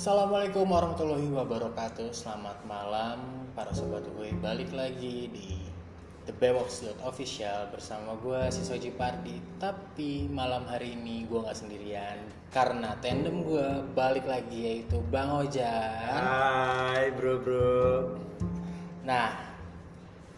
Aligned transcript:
Assalamualaikum 0.00 0.64
warahmatullahi 0.64 1.28
wabarakatuh. 1.28 2.16
Selamat 2.16 2.56
malam 2.64 3.20
para 3.52 3.68
sobat 3.76 4.00
gue 4.16 4.32
Balik 4.40 4.72
lagi 4.72 5.28
di 5.28 5.60
The 6.24 6.32
Bewox 6.40 6.88
Official 7.04 7.68
Bersama 7.68 8.16
gue 8.16 8.48
si 8.48 8.64
Soji 8.64 8.96
Pardi. 8.96 9.36
Tapi 9.60 10.24
malam 10.32 10.64
hari 10.64 10.96
ini 10.96 11.28
gue 11.28 11.44
gak 11.44 11.52
sendirian 11.52 12.16
Karena 12.48 12.96
tandem 13.04 13.44
gue 13.44 13.92
balik 13.92 14.24
lagi 14.24 14.72
yaitu 14.72 15.04
Bang 15.12 15.36
Ojan. 15.36 15.68
Hai 16.16 17.12
bro 17.12 17.36
bro. 17.36 18.16
Nah 19.04 19.36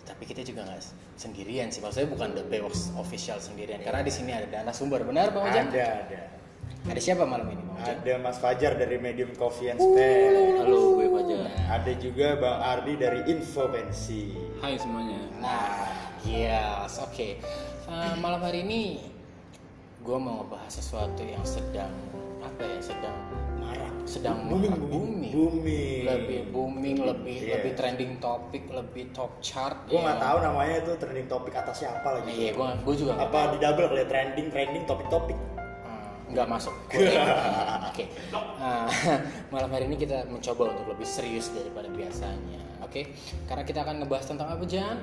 tapi 0.02 0.26
kita 0.26 0.42
juga 0.42 0.66
gak 0.74 0.90
sendirian 1.14 1.70
sih. 1.70 1.78
Maksudnya 1.78 2.10
bukan 2.10 2.34
The 2.34 2.50
Bewox 2.50 2.90
Official 2.98 3.38
sendirian 3.38 3.78
Karena 3.78 4.02
di 4.02 4.10
sini 4.10 4.34
ada 4.34 4.50
dana 4.50 4.74
sumber. 4.74 5.06
Benar 5.06 5.30
Bang 5.30 5.46
Ojan? 5.46 5.70
Ada 5.70 5.86
ada 6.02 6.41
Ada 6.82 6.98
siapa 6.98 7.22
malam 7.22 7.46
ini? 7.46 7.62
Ada 7.78 8.18
Mas 8.18 8.42
Fajar 8.42 8.74
dari 8.74 8.98
Medium 8.98 9.30
Coffee 9.38 9.70
and 9.70 9.78
Spare 9.78 10.58
Halo, 10.66 10.98
gue 10.98 11.06
Fajar. 11.06 11.38
Ada 11.78 11.92
juga 11.94 12.28
Bang 12.42 12.58
Ardi 12.58 12.92
dari 12.98 13.20
Info 13.30 13.70
Pensi 13.70 14.34
Hai 14.58 14.74
semuanya. 14.74 15.18
Nah, 15.38 15.86
yes, 16.26 16.98
oke. 16.98 17.38
Uh, 17.86 18.14
malam 18.18 18.42
hari 18.42 18.66
ini 18.66 18.98
gue 20.02 20.18
mau 20.18 20.42
ngebahas 20.42 20.74
sesuatu 20.74 21.22
yang 21.22 21.42
sedang 21.46 21.90
apa 22.42 22.66
ya, 22.66 22.78
sedang 22.82 23.16
Marah 23.62 23.90
sedang 24.02 24.50
Booming, 24.50 24.74
marak, 24.74 24.90
booming. 24.90 25.30
Booming. 25.30 26.02
lebih 26.02 26.40
booming, 26.50 26.96
lebih 26.98 27.36
Iya. 27.46 27.50
lebih 27.62 27.72
trending 27.78 28.12
topik, 28.18 28.66
lebih 28.66 29.14
top 29.14 29.38
chart. 29.38 29.86
Gue 29.86 30.02
ya. 30.02 30.10
nggak 30.10 30.18
tahu 30.18 30.36
namanya 30.42 30.74
itu 30.82 30.92
trending 30.98 31.28
topik 31.30 31.54
atas 31.54 31.78
siapa 31.78 32.18
lagi 32.18 32.34
Iya, 32.34 32.50
gue 32.58 32.66
gue 32.82 32.94
juga 33.06 33.14
Apa 33.22 33.54
di 33.54 33.62
double 33.62 33.86
kali 33.86 34.02
ya 34.02 34.06
trending 34.10 34.46
trending 34.50 34.82
topik 34.90 35.06
topik 35.06 35.38
nggak 36.32 36.48
masuk. 36.48 36.74
Oke. 37.92 38.04
Ah, 38.58 38.88
malam 39.54 39.68
hari 39.68 39.84
ini 39.86 39.96
kita 39.96 40.24
mencoba 40.26 40.72
untuk 40.72 40.96
lebih 40.96 41.04
serius 41.04 41.52
daripada 41.52 41.86
biasanya. 41.88 42.60
Oke. 42.80 43.12
Karena 43.44 43.62
kita 43.62 43.84
akan 43.84 44.02
ngebahas 44.02 44.26
tentang 44.26 44.48
apa 44.48 44.64
Jan? 44.64 44.98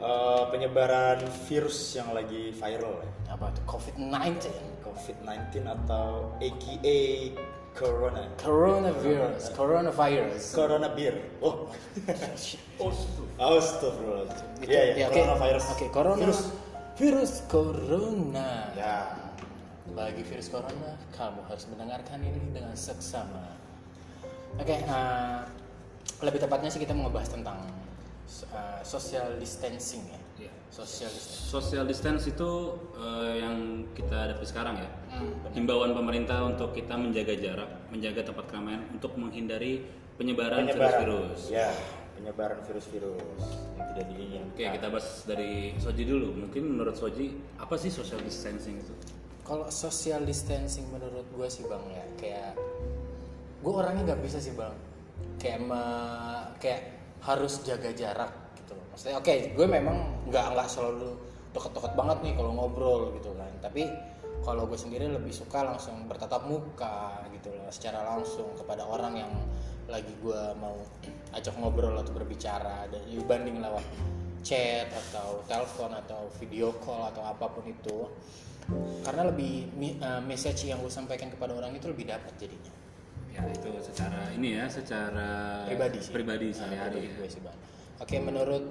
Eh, 0.00 0.42
Penyebaran 0.48 1.20
virus 1.44 1.92
yang 1.92 2.16
lagi 2.16 2.56
viral 2.56 3.04
ya 3.04 3.36
Apa 3.36 3.52
tuh? 3.52 3.62
COVID-19. 3.68 4.48
COVID-19 4.80 5.60
atau 5.68 6.34
AKA 6.40 7.36
Corona 7.76 8.24
Coronavirus, 8.40 9.52
coronavirus. 9.52 10.44
Corona 10.56 10.88
beer 10.90 11.20
Oh. 11.44 11.68
Iya 14.60 14.66
Ya, 14.68 14.82
iya 14.96 15.06
oke. 15.08 15.16
coronavirus 15.20 15.64
Oke, 15.72 15.86
corona. 15.92 16.16
Virus 16.20 16.40
Virus 16.96 17.32
corona. 17.48 18.48
Ya 18.76 18.94
Bagi 19.90 20.22
virus 20.22 20.52
corona, 20.52 20.94
kamu 21.16 21.40
harus 21.48 21.64
mendengarkan 21.72 22.20
ini 22.20 22.40
dengan 22.52 22.76
seksama. 22.76 23.56
Oke, 24.60 24.76
eh, 24.76 25.40
lebih 26.20 26.40
tepatnya 26.42 26.68
sih 26.68 26.80
kita 26.82 26.92
mau 26.92 27.08
ngebahas 27.08 27.32
tentang 27.32 27.58
eh, 28.54 28.80
social 28.84 29.40
distancing 29.40 30.04
ya. 30.06 30.20
Iya. 30.46 30.52
Social 30.70 31.10
distancing. 31.10 31.48
Social 31.48 31.84
distance 31.88 32.22
itu 32.28 32.50
eh, 32.98 33.32
yang 33.40 33.56
kita 33.96 34.16
hadapi 34.30 34.44
sekarang 34.46 34.78
ya. 34.78 34.90
Hmm. 35.16 35.32
Himbauan 35.56 35.96
pemerintah 35.96 36.44
untuk 36.44 36.76
kita 36.76 36.94
menjaga 36.94 37.34
jarak, 37.34 37.70
menjaga 37.88 38.20
tempat 38.30 38.44
keramaian 38.46 38.84
untuk 38.94 39.16
menghindari 39.16 39.88
penyebaran, 40.20 40.68
penyebaran 40.68 41.02
virus-virus. 41.02 41.40
ya 41.48 41.72
penyebaran 42.20 42.60
virus-virus 42.68 43.48
yang 43.80 43.86
tidak 43.96 44.06
diinginkan 44.12 44.52
Oke, 44.52 44.64
kita 44.76 44.86
bahas 44.92 45.08
dari 45.24 45.72
Soji 45.80 46.04
dulu. 46.04 46.36
Mungkin 46.36 46.62
menurut 46.76 46.92
Soji, 46.92 47.32
apa 47.56 47.80
sih 47.80 47.88
social 47.88 48.20
distancing 48.20 48.76
itu? 48.76 48.92
Kalau 49.42 49.66
social 49.72 50.22
distancing 50.22 50.86
menurut 50.88 51.26
gue 51.34 51.48
sih 51.50 51.66
bang 51.66 51.84
ya 51.90 52.04
kayak 52.20 52.52
gue 53.60 53.72
orangnya 53.72 54.14
nggak 54.14 54.22
bisa 54.24 54.38
sih 54.38 54.54
bang 54.54 54.72
kayak 55.36 55.60
me- 55.60 56.48
kayak 56.62 56.82
harus 57.20 57.60
jaga 57.66 57.90
jarak 57.92 58.32
gitu 58.56 58.72
loh. 58.78 58.86
Maksudnya 58.94 59.16
oke 59.18 59.34
gue 59.56 59.66
memang 59.66 59.96
nggak 60.30 60.46
nggak 60.54 60.68
selalu 60.70 61.18
deket-deket 61.50 61.92
banget 61.98 62.18
nih 62.22 62.32
kalau 62.38 62.50
ngobrol 62.54 63.02
gitu 63.18 63.34
kan. 63.34 63.52
Tapi 63.58 63.82
kalau 64.40 64.64
gue 64.64 64.78
sendiri 64.78 65.04
lebih 65.10 65.32
suka 65.34 65.60
langsung 65.60 66.08
bertatap 66.08 66.48
muka 66.48 67.28
gitu 67.36 67.52
loh 67.52 67.68
secara 67.68 68.06
langsung 68.16 68.48
kepada 68.56 68.88
orang 68.88 69.20
yang 69.20 69.32
lagi 69.90 70.14
gue 70.22 70.42
mau 70.56 70.78
ajak 71.34 71.54
ngobrol 71.58 71.98
atau 71.98 72.14
berbicara 72.14 72.86
dan 72.88 73.02
dibanding 73.10 73.60
lewat 73.60 73.84
chat 74.40 74.88
atau 74.88 75.44
telepon 75.44 75.92
atau 75.92 76.32
video 76.40 76.72
call 76.80 77.12
atau 77.12 77.20
apa 77.26 77.44
pun 77.52 77.64
itu 77.68 78.08
karena 79.02 79.22
lebih 79.28 79.68
eh, 79.80 80.22
message 80.22 80.68
yang 80.68 80.78
gue 80.80 80.92
sampaikan 80.92 81.28
kepada 81.30 81.56
orang 81.56 81.74
itu 81.74 81.90
lebih 81.90 82.08
dapat 82.08 82.32
jadinya. 82.38 82.72
Ya, 83.30 83.46
itu 83.46 83.70
secara 83.80 84.26
ini 84.34 84.58
ya, 84.58 84.66
secara 84.66 85.28
pribadi 85.70 85.98
sih. 86.02 86.10
Pribadi 86.10 86.46
Nah, 86.50 86.56
sehari-hari. 86.58 86.98
pribadi 87.06 87.18
gue 87.18 87.28
sih 87.30 87.40
bang. 87.42 87.56
Oke 88.00 88.16
menurut 88.18 88.64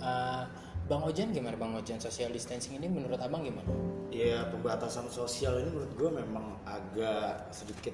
eh, 0.00 0.42
bang 0.86 1.02
Ojan 1.04 1.28
gimana? 1.34 1.56
Bang 1.58 1.72
Ojan 1.76 1.98
social 1.98 2.30
distancing 2.32 2.78
ini 2.78 2.86
menurut 2.88 3.18
abang 3.20 3.44
gimana? 3.44 3.68
Ya 4.14 4.48
pembatasan 4.48 5.10
sosial 5.10 5.60
ini 5.60 5.68
menurut 5.74 5.92
gue 5.98 6.10
memang 6.22 6.56
agak 6.64 7.50
sedikit 7.52 7.92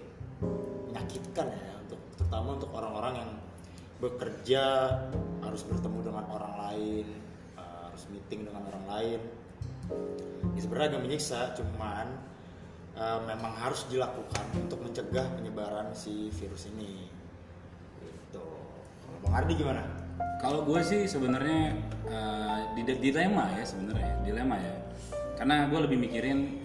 menyakitkan 0.93 1.49
ya 1.49 1.73
untuk 1.83 2.01
terutama 2.19 2.49
untuk 2.61 2.71
orang-orang 2.77 3.15
yang 3.25 3.31
bekerja 3.99 4.65
harus 5.41 5.63
bertemu 5.67 5.99
dengan 6.11 6.25
orang 6.31 6.55
lain 6.69 7.07
eh, 7.57 7.79
harus 7.87 8.03
meeting 8.11 8.47
dengan 8.47 8.63
orang 8.69 8.85
lain 8.89 9.21
ya 10.53 10.61
sebenarnya 10.61 10.97
agak 10.97 11.03
menyiksa 11.03 11.57
cuman 11.59 12.07
eh, 12.95 13.19
memang 13.27 13.53
harus 13.59 13.89
dilakukan 13.91 14.45
untuk 14.57 14.85
mencegah 14.85 15.27
penyebaran 15.35 15.91
si 15.97 16.31
virus 16.39 16.71
ini. 16.71 17.11
Gitu. 18.03 18.47
Kalau 19.03 19.19
bang 19.27 19.35
Ardi 19.43 19.53
gimana? 19.59 19.83
Kalau 20.39 20.67
gue 20.67 20.81
sih 20.83 21.07
sebenarnya 21.07 21.75
di 22.75 22.83
dilema 22.83 23.47
ya 23.55 23.63
sebenarnya 23.63 24.27
dilema 24.27 24.59
ya. 24.59 24.75
Karena 25.39 25.71
gue 25.71 25.81
lebih 25.87 25.99
mikirin 26.03 26.62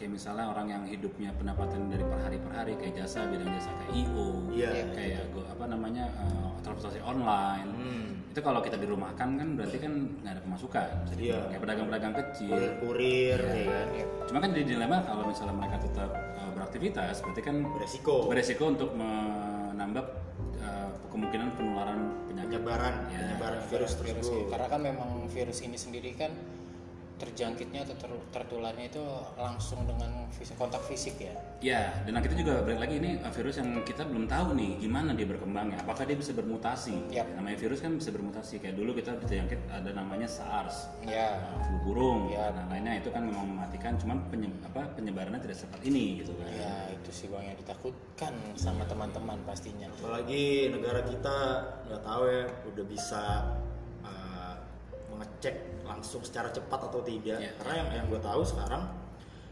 kayak 0.00 0.16
misalnya 0.16 0.48
orang 0.48 0.66
yang 0.66 0.82
hidupnya 0.82 1.28
pendapatan 1.36 1.92
dari 1.92 2.00
per 2.00 2.18
hari 2.18 2.40
per 2.40 2.52
hari 2.56 2.72
kayak 2.74 2.94
jasa 2.96 3.28
bidang 3.28 3.52
jasa 3.52 3.68
kayak 3.76 3.92
IO, 4.00 4.28
Iya. 4.48 4.70
kayak 4.90 5.22
gue 5.28 5.44
apa 5.44 5.64
namanya 5.66 6.08
eh, 6.08 6.48
transportasi 6.64 7.04
online. 7.04 7.68
Itu 8.32 8.40
kalau 8.40 8.58
kita 8.58 8.74
dirumahkan 8.74 9.28
kan 9.36 9.48
berarti 9.54 9.76
kan 9.76 9.92
nggak 10.18 10.32
ada 10.32 10.42
pemasukan. 10.42 10.88
Jadi 11.12 11.22
Iya. 11.28 11.40
kayak 11.52 11.60
pedagang-pedagang 11.60 12.14
kecil. 12.16 12.56
Iya. 12.56 13.36
ya 13.36 13.36
kan 13.68 13.88
Cuma 14.24 14.38
kan 14.38 14.50
di 14.50 14.62
dilema 14.64 14.96
kalau 15.02 15.28
misalnya 15.28 15.52
mereka 15.52 15.76
tetap 15.78 16.10
eh, 16.16 16.50
beraktivitas 16.50 17.14
berarti 17.20 17.42
kan 17.42 17.56
beresiko 17.68 18.14
beresiko 18.24 18.64
untuk 18.66 18.90
menambah 18.96 20.04
eh, 20.56 20.88
kemungkinan 21.08 21.48
penularan 21.54 22.00
penyakit. 22.24 22.48
penyebaran 22.56 22.94
Ya. 23.06 23.18
penyebaran 23.20 23.60
virus 23.68 23.92
virus 23.94 24.16
tersebut 24.16 24.48
karena 24.48 24.66
kan 24.66 24.80
memang 24.80 25.08
virus 25.28 25.58
ini 25.60 25.76
sendiri 25.76 26.10
kan 26.14 26.32
terjangkitnya 27.20 27.84
atau 27.84 27.96
ter- 28.00 28.24
tertularnya 28.32 28.88
itu 28.88 29.04
langsung 29.36 29.84
dengan 29.84 30.24
fisik, 30.32 30.56
kontak 30.56 30.80
fisik 30.88 31.20
ya 31.20 31.36
Ya, 31.60 31.92
dan 32.08 32.16
kita 32.24 32.32
juga 32.40 32.64
balik 32.64 32.80
lagi 32.88 32.96
ini 33.04 33.20
uh, 33.20 33.28
virus 33.28 33.60
yang 33.60 33.84
kita 33.84 34.08
belum 34.08 34.24
tahu 34.24 34.56
nih 34.56 34.80
gimana 34.80 35.12
dia 35.12 35.28
berkembangnya. 35.28 35.84
Apakah 35.84 36.08
dia 36.08 36.16
bisa 36.16 36.32
bermutasi? 36.32 37.12
Yap. 37.12 37.36
Namanya 37.36 37.60
virus 37.60 37.84
kan 37.84 37.92
bisa 38.00 38.08
bermutasi. 38.08 38.64
Kayak 38.64 38.80
dulu 38.80 38.96
kita 38.96 39.20
terjangkit 39.20 39.68
ada 39.68 39.92
namanya 39.92 40.24
SARS, 40.24 40.88
ya 41.04 41.36
uh, 41.36 41.60
flu 41.60 41.76
burung, 41.84 42.32
Yap. 42.32 42.56
dan 42.56 42.64
lainnya 42.72 43.04
itu 43.04 43.12
kan 43.12 43.28
memang 43.28 43.44
mematikan. 43.44 43.92
Cuman 44.00 44.24
penye- 44.32 44.56
apa, 44.64 44.88
penyebarannya 44.96 45.36
tidak 45.44 45.60
secepat 45.60 45.84
ini 45.84 46.24
gitu 46.24 46.32
kan. 46.32 46.48
ya 46.48 46.96
itu 46.96 47.10
sih 47.12 47.26
bang 47.28 47.52
yang 47.52 47.58
ditakutkan 47.60 48.32
sama 48.56 48.88
teman-teman 48.88 49.36
pastinya 49.44 49.88
apalagi 50.00 50.72
negara 50.72 51.04
kita 51.04 51.36
nggak 51.88 52.02
tahu 52.08 52.22
ya 52.24 52.44
udah 52.72 52.84
bisa 52.88 53.22
uh, 54.00 54.54
mengecek 55.12 55.60
langsung 55.90 56.22
secara 56.22 56.48
cepat 56.48 56.86
atau 56.86 57.02
tidak 57.02 57.42
Iya. 57.42 57.50
karena 57.58 57.74
yang 57.76 57.88
yang 57.92 58.04
gue 58.06 58.20
tahu 58.20 58.42
sekarang 58.42 58.82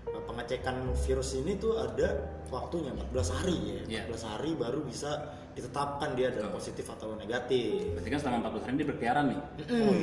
uh, 0.07 0.23
pengecekan 0.25 0.77
virus 0.95 1.35
ini 1.35 1.59
tuh 1.59 1.75
ada 1.77 2.09
waktunya 2.47 2.95
14 2.95 3.35
hari 3.35 3.57
ya 3.59 3.81
Iya. 3.85 4.03
14 4.07 4.31
hari 4.31 4.51
baru 4.55 4.81
bisa 4.83 5.11
ditetapkan 5.53 6.15
dia 6.15 6.31
adalah 6.31 6.55
positif 6.55 6.87
atau 6.87 7.19
negatif 7.19 7.91
Berarti 7.99 8.09
kan 8.09 8.19
selama 8.23 8.37
14 8.47 8.63
hari 8.63 8.75
dia 8.79 8.87
berkeliaran 8.87 9.25
nih, 9.27 9.41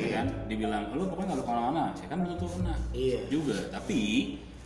ya 0.04 0.10
kan? 0.14 0.28
Dibilang, 0.52 0.84
lu 0.92 1.08
pokoknya 1.08 1.32
nggak 1.32 1.40
ke 1.40 1.48
mana-mana. 1.48 1.84
Saya 1.96 2.08
kan 2.12 2.18
belum 2.20 2.36
tentu 2.36 2.48
kena. 2.60 2.76
Iya. 2.92 3.20
Juga, 3.32 3.56
tapi 3.72 4.02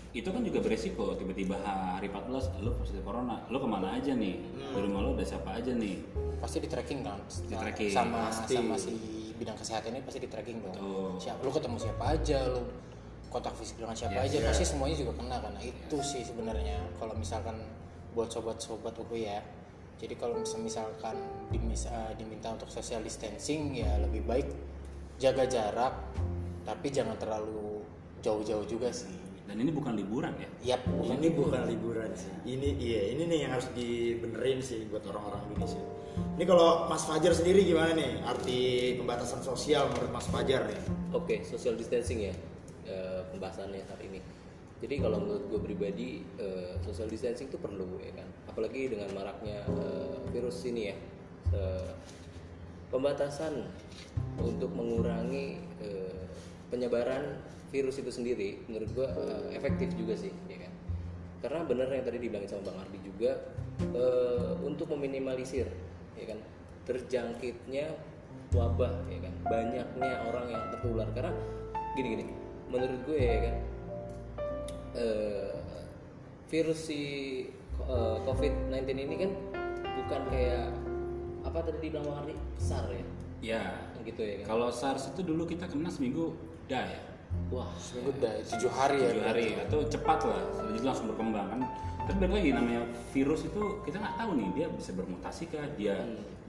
itu 0.09 0.25
kan 0.25 0.41
juga 0.41 0.57
beresiko 0.59 1.13
tiba-tiba 1.13 1.61
hari 1.61 2.09
14 2.09 2.65
lu 2.65 2.73
positif 2.73 3.05
corona 3.05 3.45
lu 3.45 3.61
ke 3.61 3.69
mana 3.69 3.93
aja 3.93 4.17
nih 4.17 4.41
di 4.41 4.79
rumah 4.81 5.05
lu 5.05 5.13
ada 5.13 5.21
siapa 5.21 5.53
aja 5.53 5.69
nih 5.69 6.01
pasti 6.41 6.57
di 6.57 6.65
tracking 6.65 7.05
kan 7.05 7.21
Di-tracking, 7.45 7.93
sama 7.93 8.33
pasti. 8.33 8.57
sama 8.57 8.73
si 8.73 8.89
bidang 9.39 9.55
kesehatan 9.55 9.95
ini 9.95 10.03
pasti 10.03 10.19
di 10.19 10.27
tracking 10.27 10.59
dong. 10.59 10.75
Betul. 10.75 11.09
siapa 11.17 11.39
lu 11.39 11.49
ketemu 11.49 11.77
siapa 11.79 12.03
aja 12.11 12.39
lu 12.51 12.61
kontak 13.29 13.53
fisik 13.55 13.79
dengan 13.79 13.95
siapa 13.95 14.19
Yes, 14.19 14.35
aja 14.35 14.37
pasti 14.49 14.65
semuanya 14.67 14.95
juga 14.97 15.13
kena 15.15 15.37
kan 15.39 15.51
nah, 15.55 15.63
itu 15.63 15.97
sih 16.03 16.21
sebenarnya. 16.21 16.77
Kalau 16.97 17.13
misalkan 17.15 17.55
buat 18.11 18.27
sobat-sobat 18.27 18.91
UU 18.99 19.15
ya 19.21 19.39
jadi 19.95 20.15
kalau 20.15 20.39
misal- 20.39 20.59
misalkan 20.59 21.15
dimis- 21.49 21.85
eh, 21.85 22.11
diminta 22.15 22.49
untuk 22.49 22.67
social 22.67 22.99
distancing 22.99 23.75
ya 23.75 23.99
lebih 23.99 24.23
baik 24.23 24.47
jaga 25.15 25.43
jarak 25.45 25.93
tapi 26.63 26.87
jangan 26.89 27.15
terlalu 27.15 27.81
jauh-jauh 28.19 28.63
juga 28.63 28.91
sih. 28.91 29.15
Dan 29.43 29.57
ini 29.57 29.71
bukan 29.71 29.97
liburan 29.97 30.29
ya? 30.37 30.77
Yap. 30.77 30.85
ini 31.01 31.33
bukan 31.33 31.65
liburan 31.65 32.11
sih. 32.13 32.29
Ini 32.45 32.69
iya 32.77 33.01
ini 33.13 33.25
nih 33.25 33.39
yang 33.43 33.51
harus 33.53 33.65
dibenerin 33.73 34.59
sih 34.59 34.85
buat 34.85 35.01
orang-orang 35.05 35.41
Indonesia 35.49 35.81
ini 36.39 36.45
kalau 36.47 36.87
Mas 36.87 37.03
Fajar 37.03 37.35
sendiri 37.35 37.67
gimana 37.67 37.91
nih 37.95 38.23
arti 38.23 38.59
pembatasan 38.95 39.43
sosial 39.43 39.91
menurut 39.91 40.11
Mas 40.11 40.27
Fajar 40.31 40.65
nih 40.67 40.99
Oke, 41.09 41.41
social 41.41 41.73
distancing 41.73 42.29
ya 42.29 42.33
eh, 42.85 43.21
pembahasannya 43.33 43.81
saat 43.81 43.97
ini. 44.05 44.21
Jadi 44.79 45.01
kalau 45.01 45.17
menurut 45.17 45.43
gue 45.49 45.61
pribadi 45.65 46.21
eh, 46.37 46.77
social 46.85 47.09
distancing 47.09 47.49
itu 47.49 47.57
perlu 47.57 47.97
ya 47.97 48.13
kan, 48.13 48.29
apalagi 48.45 48.93
dengan 48.93 49.09
maraknya 49.17 49.65
eh, 49.65 50.17
virus 50.29 50.61
ini 50.69 50.93
ya. 50.93 50.95
Eh, 51.49 51.91
pembatasan 52.93 53.65
untuk 54.37 54.69
mengurangi 54.69 55.57
eh, 55.81 56.23
penyebaran 56.69 57.41
virus 57.73 57.97
itu 57.97 58.13
sendiri, 58.13 58.61
menurut 58.69 58.89
gue 58.93 59.07
eh, 59.09 59.57
efektif 59.57 59.89
juga 59.97 60.13
sih, 60.13 60.33
ya 60.45 60.61
kan. 60.61 60.73
Karena 61.41 61.59
benar 61.65 61.89
yang 61.89 62.05
tadi 62.05 62.21
dibilangin 62.21 62.49
sama 62.53 62.69
Bang 62.69 62.85
Ardi 62.85 63.01
juga 63.01 63.33
eh, 63.97 64.53
untuk 64.61 64.93
meminimalisir, 64.93 65.65
ya 66.19 66.25
kan, 66.35 66.39
terjangkitnya 66.83 67.85
wabah 68.51 68.93
ya 69.07 69.19
kan 69.23 69.33
banyaknya 69.47 70.11
orang 70.27 70.45
yang 70.51 70.63
tertular. 70.75 71.07
Karena 71.15 71.31
gini 71.95 72.07
gini 72.15 72.23
menurut 72.69 73.01
gue 73.09 73.17
ya 73.17 73.37
kan 73.49 73.55
eh, 74.93 75.53
virus 76.49 76.79
si 76.89 77.01
eh, 77.81 78.17
COVID-19 78.25 78.89
ini 78.93 79.15
kan 79.25 79.31
bukan 79.99 80.21
kayak 80.29 80.73
apa 81.45 81.57
tadi 81.65 81.77
dibilang 81.89 82.05
Bang 82.05 82.17
Ardi? 82.25 82.35
SAR 82.61 82.85
ya? 82.93 83.05
Ya. 83.39 83.63
Gitu 84.05 84.21
ya 84.21 84.33
kan? 84.43 84.45
Kalau 84.55 84.67
SARS 84.73 85.11
itu 85.13 85.21
dulu 85.25 85.45
kita 85.49 85.65
kena 85.69 85.89
seminggu 85.89 86.35
dah 86.69 86.85
ya. 86.85 87.01
Wah 87.53 87.69
Seminggu 87.77 88.17
udah 88.17 88.41
tujuh 88.41 88.71
hari 88.73 88.97
ya. 89.05 89.09
tujuh 89.13 89.23
hari 89.25 89.47
atau 89.53 89.79
cepat 89.85 90.19
lah 90.25 90.41
jadi 90.73 90.81
langsung 90.81 91.13
berkembang 91.13 91.45
kan 91.45 91.61
tapi 92.09 92.17
balik 92.19 92.33
lagi 92.41 92.49
namanya 92.51 92.81
virus 93.13 93.45
itu 93.45 93.61
kita 93.85 94.01
nggak 94.01 94.15
tahu 94.17 94.31
nih 94.33 94.47
dia 94.51 94.67
bisa 94.73 94.91
bermutasi 94.91 95.43
kah 95.45 95.61
dia 95.77 95.95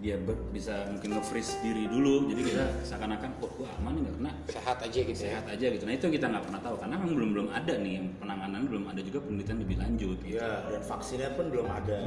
dia 0.01 0.17
ber- 0.17 0.49
bisa 0.49 0.89
mungkin 0.89 1.13
nge-freeze 1.13 1.61
diri 1.61 1.85
dulu 1.85 2.33
jadi 2.33 2.41
kita 2.41 2.65
seakan-akan 2.81 3.37
oh 3.39 3.51
gua 3.53 3.69
aman 3.77 4.01
nggak 4.01 4.15
kena 4.17 4.33
Sehat 4.49 4.79
aja 4.81 4.99
gitu 5.05 5.13
ya. 5.13 5.37
sehat 5.37 5.45
aja 5.45 5.67
gitu 5.69 5.85
nah 5.85 5.93
itu 5.93 6.05
yang 6.09 6.15
kita 6.17 6.27
nggak 6.33 6.45
pernah 6.49 6.61
tahu 6.65 6.75
karena 6.81 6.95
memang 6.97 7.13
belum 7.21 7.31
belum 7.37 7.49
ada 7.53 7.73
nih 7.77 7.95
penanganan 8.17 8.61
belum 8.65 8.85
ada 8.89 9.01
juga 9.05 9.19
penelitian 9.21 9.59
lebih 9.61 9.77
lanjut 9.77 10.19
gitu. 10.25 10.41
Iya 10.41 10.51
dan 10.65 10.83
vaksinnya 10.83 11.29
pun 11.37 11.45
belum 11.53 11.67
ada 11.69 12.01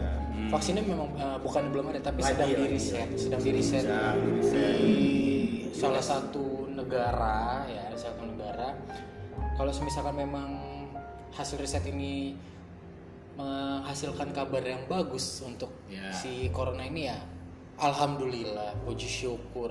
Vaksinnya 0.49 0.83
memang 0.83 1.09
eh, 1.13 1.37
bukan 1.37 1.63
belum 1.69 1.85
ada 1.93 1.99
tapi 2.01 2.19
Lagi, 2.19 2.33
sedang 2.33 2.49
lagi, 2.49 2.57
diriset, 2.65 2.97
lagi. 3.05 3.17
sedang 3.21 3.41
diriset 3.45 3.83
Sedang 3.85 4.15
diriset. 4.17 4.73
di 4.81 4.97
salah 5.73 6.01
satu 6.01 6.45
negara 6.69 7.65
ya, 7.65 7.93
satu 7.93 8.25
negara. 8.25 8.73
Kalau 9.53 9.69
misalkan 9.69 10.15
memang 10.15 10.49
hasil 11.33 11.57
riset 11.57 11.85
ini 11.85 12.33
menghasilkan 13.93 14.33
kabar 14.33 14.65
yang 14.65 14.81
bagus 14.89 15.45
untuk 15.45 15.69
Ya. 15.85 16.09
si 16.09 16.49
corona 16.49 16.81
ini 16.81 17.05
ya, 17.05 17.17
alhamdulillah, 17.77 18.73
puji 18.81 19.05
syukur. 19.05 19.69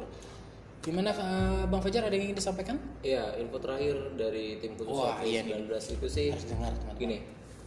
Gimana 0.78 1.10
eh, 1.10 1.62
Bang 1.66 1.82
Fajar 1.82 2.06
ada 2.06 2.14
yang 2.14 2.30
ingin 2.30 2.38
disampaikan? 2.38 2.78
ya 3.02 3.34
info 3.34 3.58
terakhir 3.58 4.14
dari 4.14 4.58
tim 4.58 4.74
khusus 4.74 4.94
Wah, 4.94 5.18
iya 5.22 5.42
COVID-19 5.42 5.70
itu 5.92 6.06
sih 6.08 6.26
Harus 6.30 6.46
dengar 6.46 6.70
teman-teman. 6.72 6.98
gini 6.98 7.18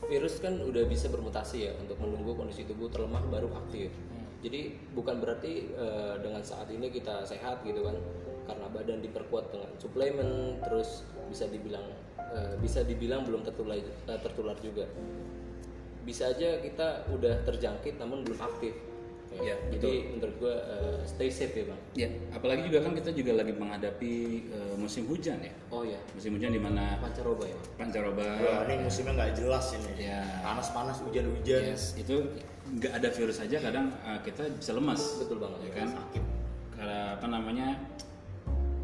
virus 0.05 0.35
kan 0.37 0.53
udah 0.59 0.83
bisa 0.85 1.07
bermutasi 1.07 1.57
ya 1.63 1.71
untuk 1.75 1.95
menunggu 1.97 2.35
kondisi 2.35 2.63
tubuh 2.63 2.87
terlemah 2.87 3.23
baru 3.25 3.47
aktif 3.57 3.87
jadi 4.41 4.67
bukan 4.91 5.17
berarti 5.17 5.71
eh, 5.71 6.15
dengan 6.19 6.43
saat 6.43 6.67
ini 6.69 6.87
kita 6.87 7.23
sehat 7.23 7.63
gitu 7.63 7.83
kan 7.83 7.95
karena 8.45 8.67
badan 8.69 8.99
diperkuat 9.01 9.47
dengan 9.49 9.71
suplemen 9.77 10.29
terus 10.61 11.07
bisa 11.25 11.47
dibilang 11.47 11.87
eh, 12.19 12.59
bisa 12.59 12.83
dibilang 12.83 13.23
belum 13.23 13.41
tertular 13.41 13.79
tertular 14.05 14.59
juga 14.59 14.83
bisa 16.05 16.31
aja 16.31 16.61
kita 16.61 17.09
udah 17.11 17.43
terjangkit 17.43 17.97
namun 17.97 18.21
belum 18.23 18.39
aktif. 18.39 18.73
Ya, 19.35 19.51
jadi 19.67 20.15
menurut 20.15 20.35
gua 20.39 20.55
eh, 20.63 21.03
stay 21.03 21.27
safe 21.27 21.51
ya 21.51 21.65
bang. 21.67 21.81
Ya 21.91 22.09
apalagi 22.31 22.71
juga 22.71 22.87
kan 22.87 22.95
kita 22.95 23.11
juga 23.11 23.35
lagi 23.35 23.51
menghadapi 23.51 24.13
eh, 24.47 24.75
musim 24.79 25.03
hujan 25.11 25.43
ya. 25.43 25.51
Oh 25.75 25.83
ya 25.83 25.99
musim 26.15 26.39
hujan 26.39 26.55
di 26.55 26.61
mana? 26.63 26.95
Pancaroba 27.03 27.43
ya 27.43 27.57
Bang? 27.59 27.91
pancaroba. 27.91 28.23
Wah, 28.23 28.63
ini 28.63 28.87
musimnya 28.87 29.11
nggak 29.19 29.31
jelas 29.35 29.75
ini. 29.75 30.07
Ya. 30.07 30.23
panas-panas 30.39 31.03
hujan-hujan. 31.03 31.61
Yes, 31.67 31.99
itu 31.99 32.31
nggak 32.79 32.93
ada 32.95 33.09
virus 33.11 33.43
saja 33.43 33.59
kadang 33.59 33.91
eh, 34.07 34.19
kita 34.23 34.55
bisa 34.55 34.71
lemas. 34.71 35.03
Betul 35.19 35.43
banget 35.43 35.59
ya 35.67 35.71
kan? 35.83 35.89
karena 36.75 37.15
apa 37.15 37.27
namanya 37.31 37.67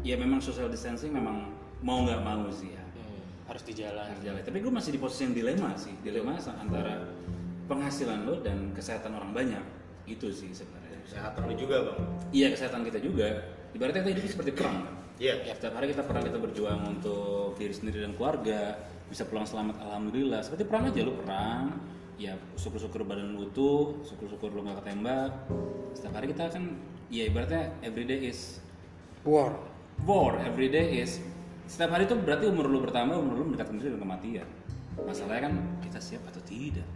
ya 0.00 0.16
memang 0.16 0.40
social 0.40 0.66
distancing 0.72 1.12
memang 1.12 1.52
mau 1.84 2.02
nggak 2.02 2.24
mau 2.24 2.48
sih 2.48 2.72
ya 2.72 2.81
Harus 3.46 3.62
di 3.66 3.74
jalan. 3.74 4.06
harus 4.06 4.22
jalan. 4.22 4.40
tapi 4.40 4.58
gue 4.62 4.72
masih 4.72 4.90
di 4.94 5.00
posisi 5.02 5.26
yang 5.26 5.34
dilema 5.34 5.74
sih. 5.74 5.94
Dilema 6.00 6.38
antara 6.38 7.10
penghasilan 7.66 8.24
lo 8.26 8.38
dan 8.40 8.70
kesehatan 8.76 9.12
orang 9.14 9.32
banyak. 9.34 9.64
Itu 10.06 10.30
sih 10.30 10.50
sebenarnya. 10.50 10.98
Kesehatan 11.06 11.50
lu 11.50 11.54
juga 11.58 11.76
bang. 11.90 12.00
Iya 12.30 12.48
kesehatan 12.54 12.80
kita 12.86 12.98
juga. 13.02 13.28
Ibaratnya 13.72 14.04
kita 14.04 14.10
hidup 14.14 14.24
seperti 14.28 14.52
perang 14.54 14.76
kan? 14.86 14.94
Iya. 15.22 15.34
Ya, 15.46 15.52
setiap 15.54 15.74
hari 15.78 15.86
kita 15.94 16.02
perang 16.02 16.24
kita 16.26 16.38
berjuang 16.42 16.80
untuk 16.98 17.54
diri 17.58 17.74
sendiri 17.74 18.02
dan 18.02 18.12
keluarga. 18.18 18.78
Bisa 19.06 19.28
pulang 19.28 19.46
selamat 19.46 19.78
alhamdulillah. 19.82 20.40
Seperti 20.42 20.64
perang 20.66 20.88
aja 20.88 21.00
lu 21.02 21.14
perang. 21.22 21.76
Ya 22.20 22.38
syukur-syukur 22.54 23.02
badan 23.02 23.34
lu 23.34 23.50
utuh 23.50 23.98
syukur-syukur 24.06 24.54
lu 24.54 24.62
gak 24.66 24.84
ketembak. 24.84 25.32
Setiap 25.96 26.12
hari 26.18 26.30
kita 26.30 26.50
kan 26.50 26.64
ya 27.10 27.26
ibaratnya 27.26 27.74
everyday 27.82 28.30
is 28.30 28.62
War. 29.22 29.54
war. 30.02 30.34
Everyday 30.42 30.98
is 30.98 31.22
setiap 31.66 31.90
hari 31.94 32.04
itu 32.04 32.14
berarti 32.14 32.44
umur 32.48 32.66
lu 32.68 32.78
bertambah 32.80 33.16
umur 33.16 33.34
lu 33.38 33.44
mendekatkan 33.52 33.76
diri 33.78 33.94
dengan 33.94 34.02
kematian 34.08 34.48
masalahnya 34.98 35.48
kan 35.48 35.54
kita 35.80 35.98
siap 35.98 36.22
atau 36.28 36.42
tidak 36.44 36.86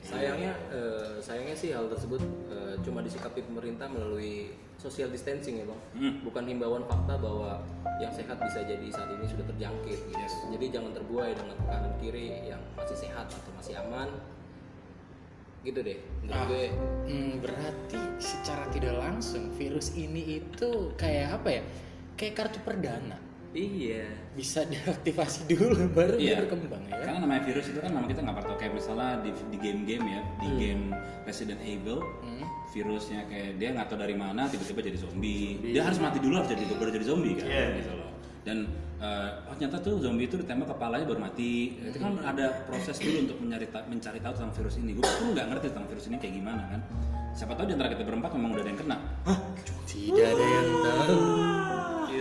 Sayangnya, 0.00 0.56
eh, 0.72 1.20
sayangnya 1.20 1.52
sih 1.52 1.76
hal 1.76 1.84
tersebut 1.92 2.24
eh, 2.48 2.72
cuma 2.80 3.04
disikapi 3.04 3.44
pemerintah 3.44 3.84
melalui 3.84 4.48
social 4.80 5.12
distancing 5.12 5.60
ya 5.60 5.68
bang, 5.68 5.80
Hmm. 5.92 6.24
bukan 6.24 6.48
himbauan 6.48 6.88
fakta 6.88 7.20
bahwa 7.20 7.60
yang 8.00 8.08
sehat 8.08 8.40
bisa 8.40 8.64
jadi 8.64 8.80
saat 8.88 9.12
ini 9.12 9.28
sudah 9.28 9.44
terjangkit. 9.52 10.00
Gitu. 10.08 10.16
Yes. 10.16 10.32
Jadi 10.56 10.72
jangan 10.72 10.96
terbuai 10.96 11.36
dengan 11.36 11.52
kanan 11.68 11.92
kiri 12.00 12.48
yang 12.48 12.64
masih 12.80 12.96
sehat 12.96 13.28
atau 13.28 13.52
masih 13.52 13.76
aman. 13.76 14.08
Gitu 15.60 15.84
deh, 15.84 16.00
menurut 16.24 16.32
Ah, 16.32 16.46
gue. 16.48 16.64
hmm, 17.04 17.32
berarti 17.44 18.00
secara 18.16 18.64
tidak 18.72 18.96
langsung 18.96 19.52
virus 19.52 19.92
ini 19.92 20.40
itu 20.40 20.96
kayak 20.96 21.36
apa 21.44 21.60
ya? 21.60 21.62
Kayak 22.16 22.34
kartu 22.40 22.58
perdana. 22.64 23.20
Iya. 23.50 24.06
Bisa 24.32 24.62
diaktifasi 24.62 25.50
dulu 25.50 25.74
baru 25.98 26.14
dia 26.14 26.38
Iya. 26.38 26.46
berkembang 26.46 26.82
ya. 26.86 27.02
Karena 27.02 27.18
namanya 27.20 27.42
virus 27.44 27.66
itu 27.66 27.78
kan 27.78 27.90
nama 27.90 28.06
kita 28.06 28.20
nggak 28.22 28.36
pernah 28.36 28.48
tahu 28.48 28.58
kayak 28.58 28.72
misalnya 28.74 29.10
di, 29.20 29.30
di 29.50 29.56
game-game 29.58 30.06
ya, 30.06 30.20
di 30.38 30.48
game 30.56 30.84
Resident 31.26 31.60
Evil, 31.60 31.98
virusnya 32.70 33.26
kayak 33.26 33.58
dia 33.58 33.68
nggak 33.74 33.86
tahu 33.90 33.98
dari 33.98 34.14
mana 34.14 34.46
tiba-tiba 34.46 34.80
jadi 34.82 34.98
zombie. 34.98 35.58
Dia 35.64 35.82
harus 35.82 35.98
mati 35.98 36.18
dulu 36.18 36.38
harus 36.38 36.48
jadi 36.48 36.62
baru 36.70 36.90
jadi 36.92 37.06
zombie 37.06 37.34
kan, 37.34 37.46
Iya. 37.46 37.64
gitu 37.76 37.90
loh. 37.92 38.10
Dan 38.40 38.58
eh, 39.02 39.28
oh 39.44 39.54
ternyata 39.54 39.76
tuh 39.80 39.98
zombie 39.98 40.24
itu 40.24 40.38
ditembak 40.38 40.70
kepalanya 40.70 41.04
baru 41.04 41.20
mati. 41.20 41.74
Itu 41.82 41.98
kan 41.98 42.22
ada 42.22 42.46
proses 42.70 42.96
dulu 42.96 43.26
untuk 43.26 43.36
mencari 43.42 43.66
mencari 43.66 44.18
tahu 44.22 44.32
tentang 44.32 44.54
virus 44.54 44.74
ini. 44.78 44.90
Gue 44.94 45.02
pun 45.18 45.34
nggak 45.34 45.46
ngerti 45.50 45.66
tentang 45.74 45.86
virus 45.90 46.04
ini 46.06 46.16
kayak 46.16 46.34
gimana 46.38 46.62
kan. 46.70 46.80
Siapa 47.34 47.58
tahu 47.58 47.66
di 47.66 47.74
antara 47.74 47.90
kita 47.90 48.06
berempat 48.06 48.30
memang 48.38 48.50
udah 48.54 48.62
ada 48.62 48.70
yang 48.70 48.78
kena. 48.78 48.96
Tidak 49.86 50.26
ada 50.30 50.44
yang 50.46 50.68
tahu. 50.86 51.18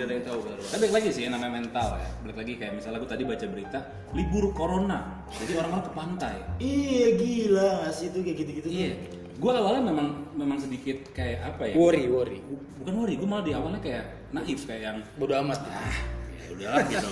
Ada 0.10 0.18
yang 0.18 0.26
tahu 0.26 0.40
benar 0.42 0.58
Tapi 0.58 0.82
balik 0.82 0.96
lagi 0.98 1.10
sih 1.14 1.22
namanya 1.30 1.54
mental 1.54 1.88
ya. 2.02 2.10
Balik 2.26 2.38
lagi 2.42 2.54
kayak 2.58 2.74
misalnya 2.82 2.98
gue 2.98 3.10
tadi 3.14 3.24
baca 3.30 3.46
berita 3.46 3.80
libur 4.18 4.46
corona. 4.58 5.00
Jadi 5.30 5.52
orang-orang 5.54 5.86
ke 5.86 5.94
pantai. 5.94 6.36
iya 6.58 7.06
gila 7.14 7.74
sih 7.94 8.10
itu 8.10 8.18
kayak 8.26 8.38
gitu-gitu. 8.42 8.68
Iya. 8.74 8.92
Gue 9.38 9.52
awalnya 9.54 9.94
memang 9.94 10.34
memang 10.34 10.58
sedikit 10.58 10.98
kayak 11.14 11.54
apa 11.54 11.70
ya? 11.70 11.74
Worry, 11.78 12.10
worry. 12.10 12.42
Bukan 12.82 12.94
worry, 12.98 13.22
gue 13.22 13.30
malah 13.30 13.46
di 13.46 13.54
awalnya 13.54 13.78
kayak 13.86 14.34
naif 14.34 14.66
kayak 14.66 14.82
yang 14.82 14.98
Bodoh 15.22 15.38
amat. 15.46 15.62
ah 15.70 15.94
ya 16.34 16.46
udahlah 16.58 16.84
gitu. 16.90 17.12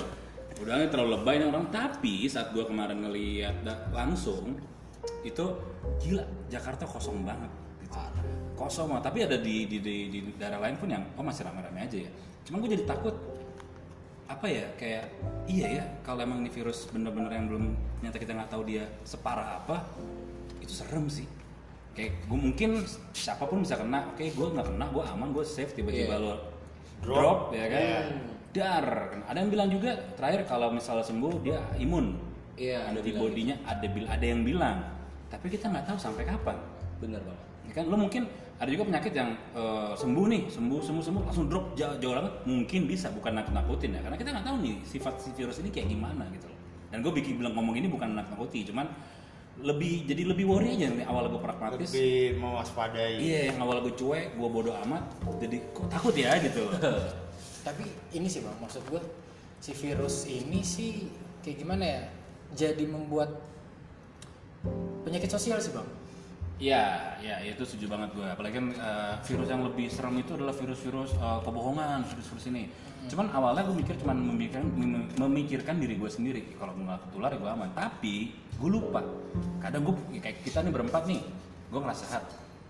Udahnya 0.65 0.87
terlalu 0.89 1.09
lebay 1.21 1.35
nih 1.37 1.47
orang. 1.53 1.69
Tapi 1.69 2.25
saat 2.25 2.49
gue 2.49 2.65
kemarin 2.65 2.97
ngeliat 3.05 3.61
langsung 3.93 4.57
itu 5.21 5.45
gila 6.01 6.25
Jakarta 6.49 6.89
kosong 6.89 7.21
banget. 7.21 7.53
Gitu. 7.85 7.93
Kosong 8.57 8.89
banget. 8.89 9.05
Tapi 9.05 9.17
ada 9.23 9.37
di, 9.37 9.55
di, 9.63 9.77
di, 9.77 9.95
di 10.09 10.19
daerah 10.33 10.59
lain 10.59 10.75
pun 10.75 10.89
yang 10.89 11.05
oh 11.13 11.21
masih 11.21 11.45
rame-rame 11.45 11.79
aja 11.79 11.97
ya. 11.99 12.11
Cuman 12.43 12.57
gue 12.59 12.73
jadi 12.73 12.83
takut 12.83 13.13
apa 14.27 14.43
ya 14.43 14.67
kayak 14.75 15.07
iya 15.47 15.67
ya 15.71 15.83
kalau 16.03 16.19
emang 16.19 16.43
ini 16.43 16.51
virus 16.51 16.91
bener-bener 16.91 17.31
yang 17.31 17.47
belum 17.47 17.63
nyata 18.03 18.19
kita 18.19 18.35
nggak 18.35 18.51
tahu 18.51 18.67
dia 18.67 18.83
separah 19.01 19.63
apa 19.63 19.87
itu 20.59 20.75
serem 20.75 21.07
sih 21.07 21.23
kayak 21.95 22.27
gue 22.27 22.35
mungkin 22.37 22.83
siapa 23.15 23.47
pun 23.47 23.63
bisa 23.63 23.79
kena 23.79 24.11
oke 24.11 24.19
gue 24.19 24.47
nggak 24.51 24.67
kena 24.67 24.85
gue 24.91 25.03
aman 25.07 25.31
gue 25.31 25.41
safe 25.41 25.71
tiba-tiba 25.71 26.11
Iya. 26.11 26.19
lo 26.19 26.35
Drop. 26.99 27.15
drop, 27.15 27.39
ya 27.55 27.65
kan 27.65 27.79
Iya. 27.79 27.99
dar 28.51 28.85
ada 29.23 29.37
yang 29.39 29.47
bilang 29.47 29.69
juga 29.71 29.95
terakhir 30.13 30.43
kalau 30.43 30.75
misalnya 30.75 31.07
sembuh 31.07 31.33
dia 31.39 31.63
imun 31.79 32.05
ada 32.59 32.99
bilang 32.99 32.99
antibodinya 32.99 33.55
ada 33.63 33.87
bil- 33.87 34.11
ada 34.11 34.25
yang 34.27 34.41
bilang 34.43 34.77
tapi 35.31 35.47
kita 35.47 35.71
nggak 35.71 35.87
tahu 35.87 35.97
sampai 35.97 36.27
kapan 36.27 36.57
Benar 36.99 37.23
banget. 37.23 37.43
Ya 37.67 37.74
kan? 37.75 37.86
Lo 37.91 37.95
mungkin 38.00 38.25
ada 38.57 38.69
juga 38.74 38.89
penyakit 38.89 39.13
yang 39.13 39.38
eh, 39.53 39.93
sembuh 39.93 40.25
nih 40.31 40.41
sembuh 40.50 40.79
sembuh 40.81 41.03
sembuh 41.03 41.21
langsung 41.29 41.45
drop 41.51 41.75
jauh, 41.75 41.95
jauh 42.00 42.13
banget. 42.15 42.33
Mungkin 42.47 42.81
bisa 42.88 43.07
bukan 43.12 43.31
nakut 43.38 43.53
nakutin 43.53 43.95
ya. 43.95 44.01
Karena 44.01 44.17
kita 44.17 44.29
nggak 44.33 44.45
tahu 44.47 44.57
nih 44.63 44.75
sifat 44.88 45.13
si 45.21 45.29
virus 45.36 45.57
ini 45.62 45.69
kayak 45.69 45.88
gimana 45.91 46.24
gitu 46.31 46.47
loh. 46.47 46.59
Dan 46.88 47.03
gue 47.03 47.12
bikin 47.12 47.43
bilang 47.43 47.53
ngomong 47.53 47.75
ini 47.75 47.88
bukan 47.91 48.15
anak 48.15 48.31
nakuti 48.31 48.63
cuman 48.63 48.88
lebih 49.57 50.05
jadi 50.05 50.21
lebih 50.21 50.45
worry 50.45 50.77
aja 50.77 50.93
nih 50.93 51.05
awal 51.05 51.27
gue 51.27 51.41
pragmatis. 51.41 51.89
Lebih 51.91 52.39
mewaspadai. 52.39 53.19
Iya 53.19 53.39
yang 53.53 53.59
awal 53.62 53.83
gue 53.83 53.93
cuek 53.93 54.38
gue 54.38 54.50
bodoh 54.50 54.75
amat 54.88 55.03
jadi 55.38 55.57
kok 55.74 55.88
takut 55.91 56.15
ya 56.17 56.38
gitu 56.41 56.65
tapi 57.67 57.83
ini 58.15 58.31
sih 58.31 58.39
bang 58.39 58.55
maksud 58.63 58.79
gue 58.88 59.01
si 59.59 59.75
virus 59.75 60.24
ini 60.31 60.63
sih 60.63 61.12
kayak 61.43 61.57
gimana 61.59 61.83
ya 61.83 62.03
jadi 62.55 62.88
membuat 62.88 63.43
penyakit 65.03 65.27
sosial 65.27 65.59
sih 65.59 65.75
bang 65.75 65.83
Iya, 66.57 67.13
ya 67.21 67.37
itu 67.45 67.61
setuju 67.69 67.85
banget 67.93 68.17
gue. 68.17 68.25
Apalagi 68.25 68.57
kan 68.57 68.67
eh, 68.73 69.13
virus 69.29 69.45
yang 69.45 69.61
lebih 69.61 69.93
serem 69.93 70.17
itu 70.17 70.33
adalah 70.33 70.57
virus-virus 70.57 71.13
eh, 71.13 71.39
kebohongan, 71.45 72.01
virus-virus 72.09 72.45
ini. 72.49 72.73
Cuman 73.07 73.29
awalnya 73.29 73.61
gue 73.69 73.77
mikir 73.77 73.93
cuman 74.01 74.17
memikirkan, 74.17 74.65
mem- 74.73 75.05
memikirkan 75.21 75.77
diri 75.77 76.01
gue 76.01 76.09
sendiri. 76.09 76.41
Kalau 76.57 76.73
gue 76.73 76.81
nggak 76.81 77.01
ketular 77.09 77.29
ya 77.29 77.37
gue 77.37 77.51
aman. 77.53 77.69
Tapi 77.77 78.15
gue 78.57 78.69
lupa. 78.73 79.05
Kadang 79.61 79.85
gue 79.85 79.95
ya 80.17 80.19
kayak 80.25 80.37
kita 80.41 80.65
nih 80.65 80.73
berempat 80.73 81.05
nih, 81.05 81.21
gue 81.69 81.79
ngerasa 81.79 82.03
sehat. 82.09 82.25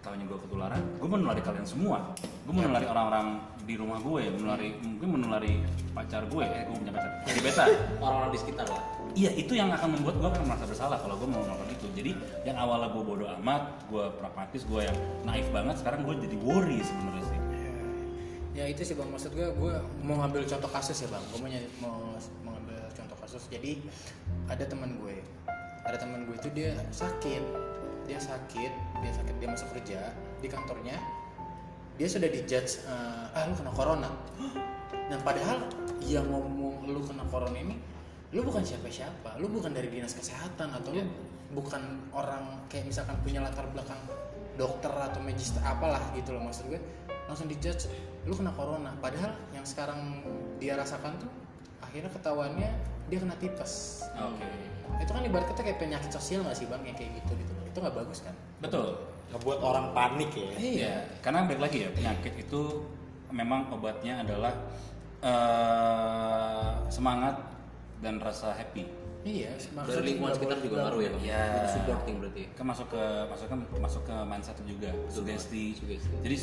Tahunya 0.08 0.24
gue 0.24 0.40
ketularan, 0.40 0.82
gue 1.04 1.10
menulari 1.12 1.44
kalian 1.44 1.68
semua. 1.68 2.16
Gue 2.48 2.56
menulari 2.56 2.88
orang-orang 2.88 3.44
di 3.68 3.76
rumah 3.76 4.00
gue, 4.00 4.32
menulari 4.32 4.80
mungkin 4.80 5.20
menulari 5.20 5.60
pacar 5.92 6.24
gue. 6.32 6.48
Eh, 6.48 6.64
gue 6.64 6.76
punya 6.80 6.96
pacar. 6.96 7.12
Gebetan. 7.28 7.68
orang-orang 8.08 8.32
di 8.32 8.40
sekitar 8.40 8.72
lah 8.72 8.80
Iya 9.18 9.32
itu 9.36 9.58
yang 9.60 9.68
akan 9.76 10.00
membuat 10.00 10.16
gue 10.16 10.30
akan 10.32 10.44
merasa 10.48 10.64
bersalah 10.64 10.98
kalau 11.04 11.20
gue 11.20 11.28
mau 11.28 11.44
melakukan 11.44 11.76
itu. 11.76 11.88
Jadi 11.92 12.12
yang 12.48 12.56
awalnya 12.56 12.88
gue 12.96 13.04
bodoh 13.04 13.28
amat, 13.36 13.84
gue 13.92 14.06
pragmatis, 14.16 14.64
gue 14.64 14.82
yang 14.88 14.98
naif 15.28 15.48
banget. 15.52 15.76
Sekarang 15.76 16.08
gue 16.08 16.16
jadi 16.24 16.38
worry 16.40 16.80
sebenarnya 16.80 17.26
sih. 17.28 17.40
ya 18.58 18.66
itu 18.66 18.82
sih 18.82 18.98
bang 18.98 19.06
maksud 19.14 19.38
gue 19.38 19.54
gue 19.54 19.74
mau 20.02 20.18
ngambil 20.18 20.42
contoh 20.50 20.66
kasus 20.74 21.06
ya 21.06 21.08
bang 21.14 21.22
gue 21.30 21.38
mau 21.38 21.50
mau 21.78 22.18
mau 22.42 22.52
ngambil 22.58 22.90
contoh 22.90 23.18
kasus 23.22 23.46
jadi 23.54 23.78
ada 24.50 24.66
teman 24.66 24.98
gue 24.98 25.22
ada 25.86 25.94
teman 26.02 26.26
gue 26.26 26.36
itu 26.42 26.50
dia 26.58 26.74
sakit 26.90 27.44
dia 28.10 28.18
sakit 28.18 28.72
dia 29.04 29.12
sakit 29.13 29.36
dia 29.38 29.50
masuk 29.50 29.70
kerja 29.77 30.00
di 30.42 30.48
kantornya 30.50 30.98
dia 31.98 32.06
sudah 32.08 32.30
dijudge 32.30 32.86
eh, 32.86 33.36
ah 33.36 33.44
lu 33.50 33.58
kena 33.58 33.74
corona. 33.74 34.10
Dan 35.10 35.20
padahal 35.25 35.66
yang 36.06 36.30
ngomong 36.30 36.86
lu 36.86 37.01
kena 37.01 37.25
corona 37.27 37.58
ini 37.58 37.75
lu 38.32 38.46
bukan 38.46 38.62
siapa-siapa. 38.62 39.42
Lu 39.42 39.50
bukan 39.50 39.74
dari 39.74 39.89
dinas 39.89 40.13
kesehatan 40.13 40.77
atau 40.77 40.94
lu 40.94 41.04
bukan 41.58 41.82
orang 42.13 42.70
kayak 42.70 42.86
misalkan 42.86 43.18
punya 43.25 43.42
latar 43.42 43.66
belakang 43.74 43.98
dokter 44.58 44.94
atau 44.94 45.22
magister 45.22 45.62
apalah 45.66 46.01
gitu 46.13 46.38
loh 46.38 46.46
maksud 46.46 46.70
gue. 46.70 46.80
Langsung 47.25 47.50
dijudge 47.50 47.89
lu 48.30 48.38
kena 48.38 48.54
corona. 48.54 48.94
Padahal 49.01 49.34
yang 49.50 49.66
sekarang 49.66 50.22
dia 50.62 50.77
rasakan 50.77 51.18
tuh 51.18 51.30
akhirnya 51.82 52.13
ketahuannya 52.13 52.72
dia 53.10 53.18
kena 53.18 53.36
tipes. 53.42 54.06
Oke. 54.13 54.46
itu 54.98 55.12
kan 55.13 55.22
ibarat 55.22 55.46
kata 55.51 55.62
kayak 55.62 55.80
penyakit 55.84 56.10
sosial 56.10 56.42
nggak 56.48 56.58
sih 56.58 56.66
bang 56.66 56.82
yang 56.82 56.96
kayak 56.96 57.12
gitu 57.22 57.38
gitu 57.38 57.54
itu 57.77 57.86
nggak 57.86 57.93
bagus 57.93 58.19
kan 58.25 58.34
Betul. 58.57 58.98
ngebuat 59.29 59.60
orang 59.62 59.86
panik 59.93 60.34
ya 60.34 60.50
Iya. 60.57 60.93
Karena 61.22 61.46
balik 61.46 61.62
lagi 61.62 61.77
ya 61.86 61.89
penyakit 61.93 62.34
itu 62.41 62.62
memang 63.29 63.69
obatnya 63.69 64.25
adalah 64.25 64.50
eh, 65.22 66.69
semangat 66.89 67.38
dan 68.01 68.17
rasa 68.17 68.53
happy. 68.53 68.86
iya 69.27 69.51
dari 69.51 69.74
maksudnya 69.75 70.05
lingkungan 70.07 70.34
sekitar 70.34 70.57
juga 70.63 70.74
nggak 70.74 70.86
ngaruh 70.88 71.01
ya 71.03 71.12
Iya. 71.19 71.41
Supporting 71.69 72.15
berarti 72.17 72.43
Kan 72.55 72.65
masuk 72.65 72.88
ke 72.89 73.03
masuk 73.27 73.48
ke 73.51 73.55
masuk 73.77 74.01
ke 74.07 74.15
mindset 74.25 74.57
juga 74.63 74.89
sugesti. 75.12 75.75
Sugesti. 75.75 76.07
Jadi 76.24 76.36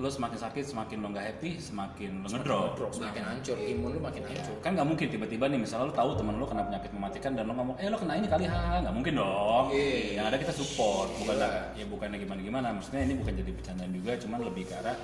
lo 0.00 0.08
semakin 0.08 0.38
sakit 0.40 0.64
semakin 0.64 0.96
lo 1.04 1.12
nggak 1.12 1.26
happy 1.28 1.60
semakin 1.60 2.24
lo 2.24 2.28
ngedrop. 2.32 2.72
Drop, 2.80 2.90
semakin 2.96 3.22
hancur 3.22 3.56
imun 3.60 3.92
lu 3.92 4.00
makin 4.00 4.24
hancur. 4.24 4.56
Kan 4.64 4.72
nggak 4.72 4.88
mungkin 4.88 5.06
tiba-tiba 5.12 5.44
nih 5.52 5.60
misalnya 5.60 5.92
lo 5.92 5.94
tahu 5.94 6.10
teman 6.16 6.40
lo 6.40 6.48
kena 6.48 6.64
penyakit 6.64 6.90
mematikan 6.96 7.32
dan 7.36 7.44
lo 7.44 7.52
ngomong 7.52 7.76
eh 7.76 7.88
lo 7.92 7.96
kena 8.00 8.16
ini 8.16 8.26
kali 8.26 8.44
hahaha 8.48 8.76
nggak 8.80 8.94
mungkin 8.96 9.14
dong. 9.20 9.64
Iya. 9.76 10.00
yang 10.16 10.26
ada 10.32 10.36
kita 10.40 10.52
support. 10.56 11.12
Bukan 11.20 11.36
ya 11.76 11.84
bukannya 11.84 12.16
gimana 12.16 12.40
gimana 12.40 12.66
maksudnya 12.72 13.04
ini 13.04 13.14
bukan 13.20 13.32
jadi 13.36 13.50
bercandaan 13.52 13.92
juga 13.92 14.12
cuman 14.16 14.38
lebih 14.48 14.64
ke 14.66 14.74
arah 14.80 14.96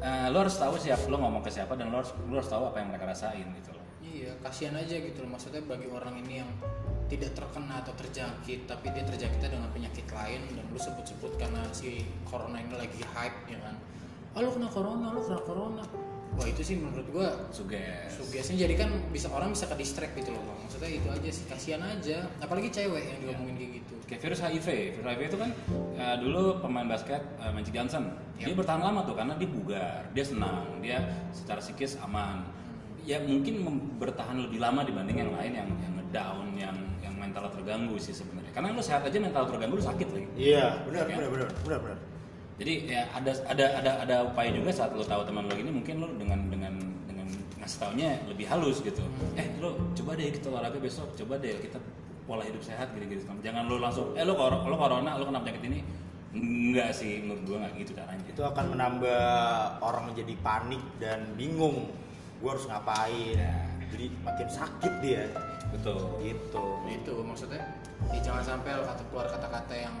eh, 0.00 0.26
lo 0.32 0.36
harus 0.40 0.56
tahu 0.56 0.74
siapa 0.80 1.04
lo 1.12 1.16
ngomong 1.20 1.44
ke 1.44 1.50
siapa 1.52 1.76
dan 1.76 1.92
lo 1.92 2.00
harus 2.00 2.16
lo 2.16 2.34
harus 2.40 2.48
tahu 2.48 2.72
apa 2.72 2.80
yang 2.80 2.88
mereka 2.88 3.04
rasain 3.12 3.44
gitu 3.60 3.70
loh. 3.76 3.84
Iya, 4.04 4.30
kasihan 4.40 4.76
aja 4.76 4.96
gitu 5.00 5.24
loh. 5.24 5.36
Maksudnya 5.36 5.60
bagi 5.64 5.88
orang 5.88 6.16
ini 6.24 6.44
yang 6.44 6.50
tidak 7.08 7.36
terkena 7.36 7.84
atau 7.84 7.92
terjangkit, 7.96 8.64
tapi 8.64 8.88
dia 8.92 9.04
terjangkit 9.04 9.40
dengan 9.40 9.68
penyakit 9.72 10.06
lain 10.08 10.40
dan 10.56 10.64
lu 10.72 10.80
sebut-sebut 10.80 11.36
karena 11.36 11.60
si 11.72 12.04
corona 12.24 12.60
ini 12.60 12.72
lagi 12.76 13.00
hype 13.00 13.38
ya 13.48 13.58
kan. 13.60 13.76
Ah 14.34 14.42
lu 14.42 14.50
kena 14.50 14.66
corona, 14.66 15.14
lu 15.14 15.22
kena 15.22 15.40
corona. 15.46 15.84
Wah 16.34 16.46
itu 16.50 16.66
sih 16.66 16.74
menurut 16.74 17.06
gua 17.14 17.30
suges. 17.54 18.10
sugesnya. 18.18 18.66
Jadi 18.66 18.74
kan 18.74 18.90
bisa 19.14 19.30
orang 19.30 19.54
bisa 19.54 19.70
ke 19.70 19.78
distract 19.78 20.18
gitu 20.18 20.34
loh 20.34 20.42
bang. 20.42 20.58
Maksudnya 20.66 20.90
itu 20.90 21.08
aja 21.14 21.30
sih 21.30 21.44
kasihan 21.46 21.82
aja. 21.86 22.26
Apalagi 22.42 22.74
cewek 22.74 23.02
yang 23.06 23.18
diomongin 23.22 23.54
kayak 23.54 23.72
gitu. 23.78 23.94
kayak 24.04 24.20
virus 24.20 24.40
HIV 24.44 24.68
virus 25.00 25.08
HIV 25.16 25.22
itu 25.32 25.38
kan 25.40 25.50
eh, 25.96 26.16
dulu 26.20 26.60
pemain 26.60 26.84
basket 26.90 27.22
eh, 27.38 27.52
Magic 27.54 27.70
Johnson. 27.70 28.18
Dia 28.34 28.54
bertahan 28.58 28.82
lama 28.82 29.06
tuh 29.06 29.14
karena 29.14 29.38
dia 29.38 29.46
bugar 29.46 30.10
dia 30.10 30.24
senang 30.26 30.66
dia 30.82 30.98
secara 31.30 31.62
psikis 31.62 31.94
aman. 32.02 32.42
Ya 33.06 33.22
mungkin 33.22 33.62
bertahan 34.02 34.34
lebih 34.42 34.58
lama 34.58 34.82
dibanding 34.82 35.22
yang 35.22 35.30
lain 35.30 35.52
yang 35.54 35.68
yang 35.70 35.92
ngedown 36.02 36.46
yang 36.58 36.76
yang 36.98 37.14
mental 37.14 37.46
terganggu 37.46 37.94
sih 38.02 38.10
sebenarnya. 38.10 38.50
Karena 38.50 38.74
lu 38.74 38.82
sehat 38.82 39.06
aja 39.06 39.18
mental 39.22 39.46
terganggu 39.46 39.78
lu 39.78 39.84
sakit 39.86 40.08
lagi 40.10 40.26
iya. 40.34 40.82
Benar 40.82 41.06
benar 41.06 41.30
benar 41.30 41.48
benar 41.62 41.78
benar 41.78 42.13
jadi 42.54 42.74
ya 42.86 43.02
ada 43.10 43.32
ada 43.50 43.66
ada 43.82 43.92
ada 44.06 44.16
upaya 44.30 44.54
juga 44.54 44.70
saat 44.70 44.94
lo 44.94 45.02
tahu 45.02 45.26
teman 45.26 45.50
lo 45.50 45.54
gini 45.58 45.74
mungkin 45.74 45.98
lo 45.98 46.06
dengan 46.14 46.38
dengan 46.46 46.74
dengan 47.10 47.26
ngasih 47.58 47.78
taunya 47.82 48.14
lebih 48.30 48.46
halus 48.46 48.78
gitu. 48.78 49.02
Eh 49.34 49.58
lo 49.58 49.90
coba 49.94 50.14
deh 50.14 50.30
kita 50.30 50.46
olahraga 50.54 50.78
besok 50.78 51.18
coba 51.18 51.34
deh 51.42 51.58
kita 51.58 51.82
pola 52.24 52.46
hidup 52.46 52.62
sehat 52.64 52.94
gitu 52.96 53.04
gitu 53.04 53.28
jangan 53.42 53.68
lo 53.68 53.76
langsung 53.82 54.16
eh 54.16 54.24
lo 54.24 54.38
kor- 54.38 54.64
lo 54.64 54.76
corona 54.78 55.18
lo 55.18 55.26
kena 55.26 55.42
penyakit 55.42 55.64
ini. 55.66 55.80
Enggak 56.34 56.90
sih 56.98 57.22
menurut 57.22 57.42
gua 57.46 57.56
nggak 57.62 57.72
gitu 57.86 57.92
caranya. 57.94 58.24
Itu 58.26 58.42
akan 58.42 58.64
menambah 58.74 59.22
orang 59.78 60.10
menjadi 60.10 60.34
panik 60.42 60.82
dan 60.98 61.30
bingung. 61.38 61.94
Gue 62.42 62.50
harus 62.50 62.66
ngapain? 62.66 63.38
Jadi 63.94 64.10
makin 64.26 64.48
sakit 64.50 64.94
dia. 64.98 65.30
Betul. 65.70 66.18
Gitu. 66.26 66.66
Itu 66.90 67.22
maksudnya 67.22 67.62
ya 68.10 68.18
jangan 68.18 68.42
sampai 68.42 68.82
kata 68.82 69.02
keluar 69.14 69.30
kata-kata 69.30 69.74
yang 69.78 69.94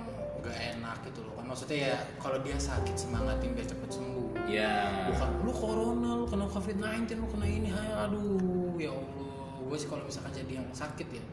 gak 0.44 0.58
enak 0.76 0.96
gitu 1.08 1.20
loh. 1.24 1.32
Kan 1.34 1.44
maksudnya 1.48 1.78
ya 1.90 1.96
kalau 2.20 2.38
dia 2.40 2.54
sakit 2.54 2.94
semangatin 2.94 3.56
biar 3.56 3.64
cepet 3.64 3.90
sembuh. 3.90 4.28
Ya 4.44 4.72
bukan 5.08 5.28
lu 5.42 5.52
corona 5.52 6.10
lu 6.20 6.24
kena 6.28 6.44
covid 6.46 6.76
19 6.76 7.16
lu 7.16 7.26
kena 7.32 7.46
ini 7.48 7.68
hai 7.72 7.90
aduh 8.04 8.76
ya 8.76 8.92
allah. 8.92 9.64
Gue 9.64 9.76
sih 9.80 9.88
kalau 9.88 10.04
misalkan 10.04 10.30
jadi 10.30 10.60
yang 10.60 10.68
sakit 10.70 11.08
ya 11.10 11.24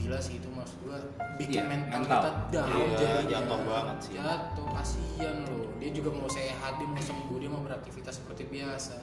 gila 0.00 0.16
sih 0.16 0.40
itu 0.40 0.48
maksud 0.48 0.80
gue 0.80 0.96
bikin 1.36 1.60
Iya, 1.60 1.62
mental, 1.68 2.00
mental. 2.00 2.20
kita 2.24 2.30
down 2.48 2.68
Iya, 2.72 2.88
jadinya. 2.96 3.28
jatuh 3.36 3.60
banget 3.68 3.96
sih. 4.00 4.12
jatuh 4.16 4.66
kasihan 4.72 5.36
loh. 5.44 5.68
Dia 5.76 5.90
juga 5.92 6.08
mau 6.08 6.24
sehat 6.24 6.72
dia 6.80 6.88
mau 6.88 6.96
sembuh 6.96 7.36
dia 7.36 7.50
mau 7.52 7.60
beraktivitas 7.60 8.14
seperti 8.16 8.48
biasa. 8.48 8.96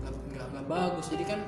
Nggak 0.00 0.12
nggak 0.48 0.64
bagus. 0.64 1.06
Jadi 1.12 1.24
kan 1.28 1.40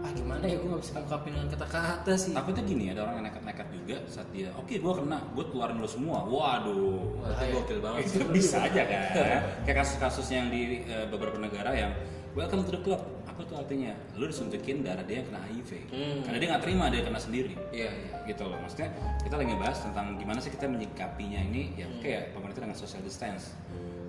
ah 0.00 0.10
gimana 0.10 0.42
ya? 0.42 0.56
Gue 0.56 0.68
nggak 0.70 0.82
bisa 0.82 0.92
ngungkapin 0.96 1.30
dengan 1.36 1.48
kata-kata 1.50 2.12
sih. 2.14 2.32
Takutnya 2.32 2.62
gini 2.64 2.84
ada 2.88 3.00
orang 3.04 3.14
yang 3.18 3.26
nekat-nekat 3.28 3.66
juga 3.70 3.96
saat 4.06 4.28
dia 4.30 4.48
oke 4.52 4.72
gua 4.78 4.92
kena 4.96 5.18
gua 5.32 5.44
keluarin 5.46 5.76
lo 5.76 5.86
semua. 5.86 6.24
Waduh 6.24 7.20
Wah, 7.20 7.28
itu 7.28 7.36
Bahaya. 7.36 7.52
gokil 7.54 7.78
banget. 7.78 8.00
Itu 8.08 8.24
bisa 8.36 8.56
aja 8.60 8.82
kan? 8.82 9.00
Kayak 9.62 9.76
kasus-kasusnya 9.80 10.36
yang 10.38 10.48
di 10.48 10.60
eh, 10.84 11.06
beberapa 11.06 11.36
negara 11.36 11.70
yang 11.72 11.92
welcome 12.32 12.64
to 12.64 12.72
the 12.72 12.80
club. 12.80 13.02
Apa 13.26 13.44
tuh 13.44 13.56
artinya? 13.56 13.92
Lu 14.14 14.24
disuntikin 14.24 14.80
darah 14.80 15.04
dia 15.04 15.20
yang 15.20 15.28
kena 15.28 15.40
HIV. 15.44 15.70
Hmm. 15.92 16.20
karena 16.24 16.36
dia 16.38 16.48
nggak 16.52 16.62
terima 16.64 16.84
dia 16.88 17.02
kena 17.02 17.20
sendiri. 17.20 17.52
Iya 17.68 17.90
iya. 17.90 18.14
Gitu 18.24 18.42
loh. 18.44 18.56
Maksudnya 18.56 18.88
kita 19.20 19.36
lagi 19.36 19.52
bahas 19.56 19.78
tentang 19.80 20.16
gimana 20.16 20.40
sih 20.40 20.48
kita 20.48 20.64
menyikapinya 20.64 21.40
ini 21.44 21.76
ya 21.76 21.84
Hmm. 21.84 22.00
kayak 22.00 22.22
pemerintah 22.32 22.60
dengan 22.64 22.76
social 22.76 23.00
distance. 23.00 23.52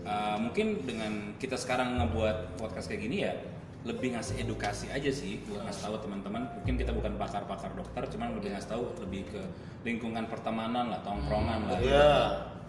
Uh, 0.02 0.34
mungkin 0.42 0.82
dengan 0.82 1.38
kita 1.38 1.54
sekarang 1.54 1.94
ngebuat 1.94 2.58
podcast 2.58 2.90
kayak 2.90 3.02
gini 3.06 3.22
ya 3.22 3.38
lebih 3.82 4.14
ngasih 4.14 4.38
edukasi 4.38 4.94
aja 4.94 5.10
sih 5.10 5.42
buat 5.50 5.66
ngasih 5.66 5.90
tahu 5.90 5.96
teman-teman. 6.06 6.46
Mungkin 6.62 6.78
kita 6.78 6.94
bukan 6.94 7.18
pakar-pakar 7.18 7.74
dokter 7.74 8.04
cuman 8.14 8.38
lebih 8.38 8.54
ngasih 8.54 8.70
tahu 8.78 8.84
lebih 9.02 9.26
ke 9.34 9.42
lingkungan 9.82 10.30
pertemanan 10.30 10.94
lah 10.94 11.02
tongkrongan 11.02 11.60
lah. 11.66 11.78
Iya 11.82 12.14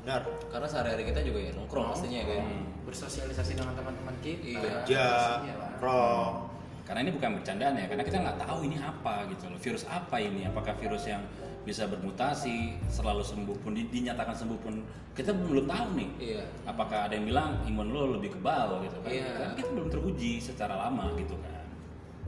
benar. 0.02 0.20
Karena 0.48 0.66
sehari-hari 0.66 1.04
kita 1.12 1.20
juga 1.20 1.38
ya 1.44 1.52
nongkrong 1.52 1.92
pastinya 1.92 2.18
ya 2.24 2.26
kan 2.32 2.44
Hmm. 2.48 2.64
bersosialisasi 2.88 3.52
dengan 3.54 3.74
teman-teman 3.76 4.16
kita. 4.24 4.88
Iya. 4.88 5.12
Iya 5.44 5.54
nongkrong. 5.60 6.34
Karena 6.82 6.98
ini 7.06 7.12
bukan 7.14 7.30
bercandaan 7.38 7.74
ya 7.78 7.86
karena 7.86 8.02
kita 8.02 8.18
nggak 8.18 8.38
tahu 8.42 8.58
ini 8.66 8.76
apa 8.80 9.14
gitu 9.30 9.44
loh. 9.52 9.58
Virus 9.60 9.84
apa 9.86 10.16
ini? 10.18 10.48
Apakah 10.48 10.74
virus 10.80 11.04
yang 11.06 11.22
bisa 11.62 11.86
bermutasi 11.86 12.74
selalu 12.86 13.22
sembuh 13.22 13.56
pun 13.58 13.72
di- 13.72 13.86
dinyatakan 13.86 14.34
sembuh 14.34 14.58
pun 14.58 14.74
kita 15.12 15.30
belum 15.30 15.64
tahu 15.64 15.86
nih. 15.94 16.10
Iya. 16.18 16.42
Apakah 16.64 17.06
ada 17.06 17.14
yang 17.14 17.26
bilang 17.26 17.62
imun 17.62 17.88
lo 17.88 18.14
lebih 18.14 18.34
kebal 18.34 18.82
gitu 18.82 18.98
kan. 19.00 19.10
Iya. 19.10 19.28
Karena 19.32 19.54
kita 19.54 19.68
belum 19.70 19.88
teruji 19.88 20.32
secara 20.38 20.74
lama 20.78 21.12
gitu 21.14 21.36
kan. 21.38 21.60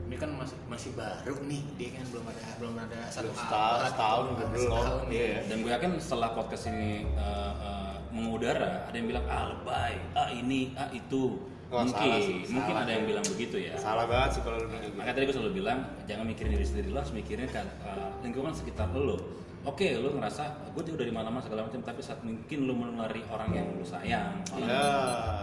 Ini 0.05 0.15
kan 0.15 0.29
masih 0.37 0.57
masih 0.65 0.91
baru 0.93 1.33
nih 1.43 1.61
dia 1.75 1.89
kan 1.97 2.05
belum 2.07 2.25
ada 2.29 2.41
belum 2.55 2.75
ada 2.77 2.99
satu 3.09 3.25
Belum 3.25 3.35
setahun- 3.35 3.81
setahun 3.89 4.25
belum. 4.29 4.51
setahun, 4.61 4.97
Iya. 5.09 5.29
dan 5.45 5.57
gue 5.59 5.71
yakin 5.73 5.91
setelah 5.97 6.29
podcast 6.31 6.63
ini 6.69 6.91
uh, 7.17 7.53
uh, 7.57 7.95
mengudara 8.13 8.85
ada 8.85 8.95
yang 8.95 9.07
bilang 9.09 9.25
ah 9.25 9.49
lebay. 9.49 9.93
Ah 10.13 10.29
ini. 10.29 10.71
Ah 10.73 10.87
itu 10.89 11.41
Wah, 11.65 11.81
mungkin 11.81 11.97
salah 12.07 12.19
sih, 12.19 12.37
mungkin 12.47 12.71
salah. 12.71 12.85
ada 12.85 12.91
yang 12.93 13.05
bilang 13.05 13.25
begitu 13.25 13.57
ya 13.57 13.73
salah 13.75 14.05
banget 14.05 14.29
sih 14.31 14.41
kalau 14.41 14.57
lu 14.57 14.67
bilang 14.67 14.83
gitu. 14.83 14.95
makanya 14.95 15.13
tadi 15.13 15.25
gue 15.25 15.35
selalu 15.35 15.53
bilang 15.55 15.77
jangan 16.05 16.25
mikirin 16.25 16.51
diri 16.53 16.65
sendiri 16.65 16.87
lo 16.87 16.97
harus 16.97 17.11
mikirin 17.11 17.47
kan 17.49 17.65
uh, 17.81 18.09
lingkungan 18.21 18.53
sekitar 18.53 18.87
lo 18.89 19.17
oke 19.63 19.87
lo 19.95 20.07
ngerasa 20.13 20.43
gue 20.71 20.81
udah 20.87 21.03
di 21.03 21.11
mana-mana 21.11 21.41
segala 21.41 21.65
macam 21.65 21.81
tapi 21.81 21.99
saat 21.99 22.21
mungkin 22.21 22.59
lo 22.63 22.73
menulari 22.73 23.25
orang 23.27 23.49
yang 23.51 23.67
lo 23.71 23.81
sayang 23.83 24.45
orang 24.47 24.69
Ya. 24.69 24.85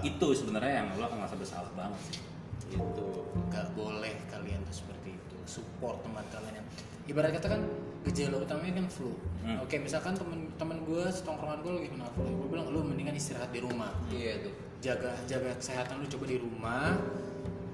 itu 0.00 0.26
sebenarnya 0.32 0.72
yang 0.78 0.88
lo 0.94 1.04
akan 1.04 1.18
ngerasa 1.18 1.36
bersalah 1.36 1.72
banget 1.72 2.00
sih 2.08 2.22
gitu 2.70 3.08
nggak 3.50 3.66
boleh 3.72 4.14
kalian 4.26 4.62
tuh 4.62 4.76
seperti 4.78 5.12
itu 5.12 5.36
support 5.44 6.00
teman 6.00 6.22
kalian 6.28 6.54
yang 6.54 6.66
ibarat 7.04 7.34
kata 7.34 7.48
kan 7.50 7.60
gejala 8.04 8.36
utamanya 8.38 8.78
kan 8.78 8.86
flu 8.88 9.12
Hmm. 9.42 9.58
oke 9.58 9.74
misalkan 9.76 10.14
temen-temen 10.14 10.86
gue 10.86 11.02
setongkrongan 11.10 11.58
gue 11.60 11.72
lagi 11.74 11.88
kena 11.90 12.06
flu 12.08 12.22
gue 12.22 12.46
bilang 12.48 12.70
lu 12.70 12.78
mendingan 12.80 13.10
istirahat 13.12 13.50
di 13.50 13.58
rumah 13.58 13.90
iya 14.08 14.38
tuh 14.38 14.54
jaga 14.82 15.14
jaga 15.24 15.54
kesehatan 15.56 16.02
lu 16.02 16.06
coba 16.10 16.24
di 16.26 16.36
rumah 16.36 16.98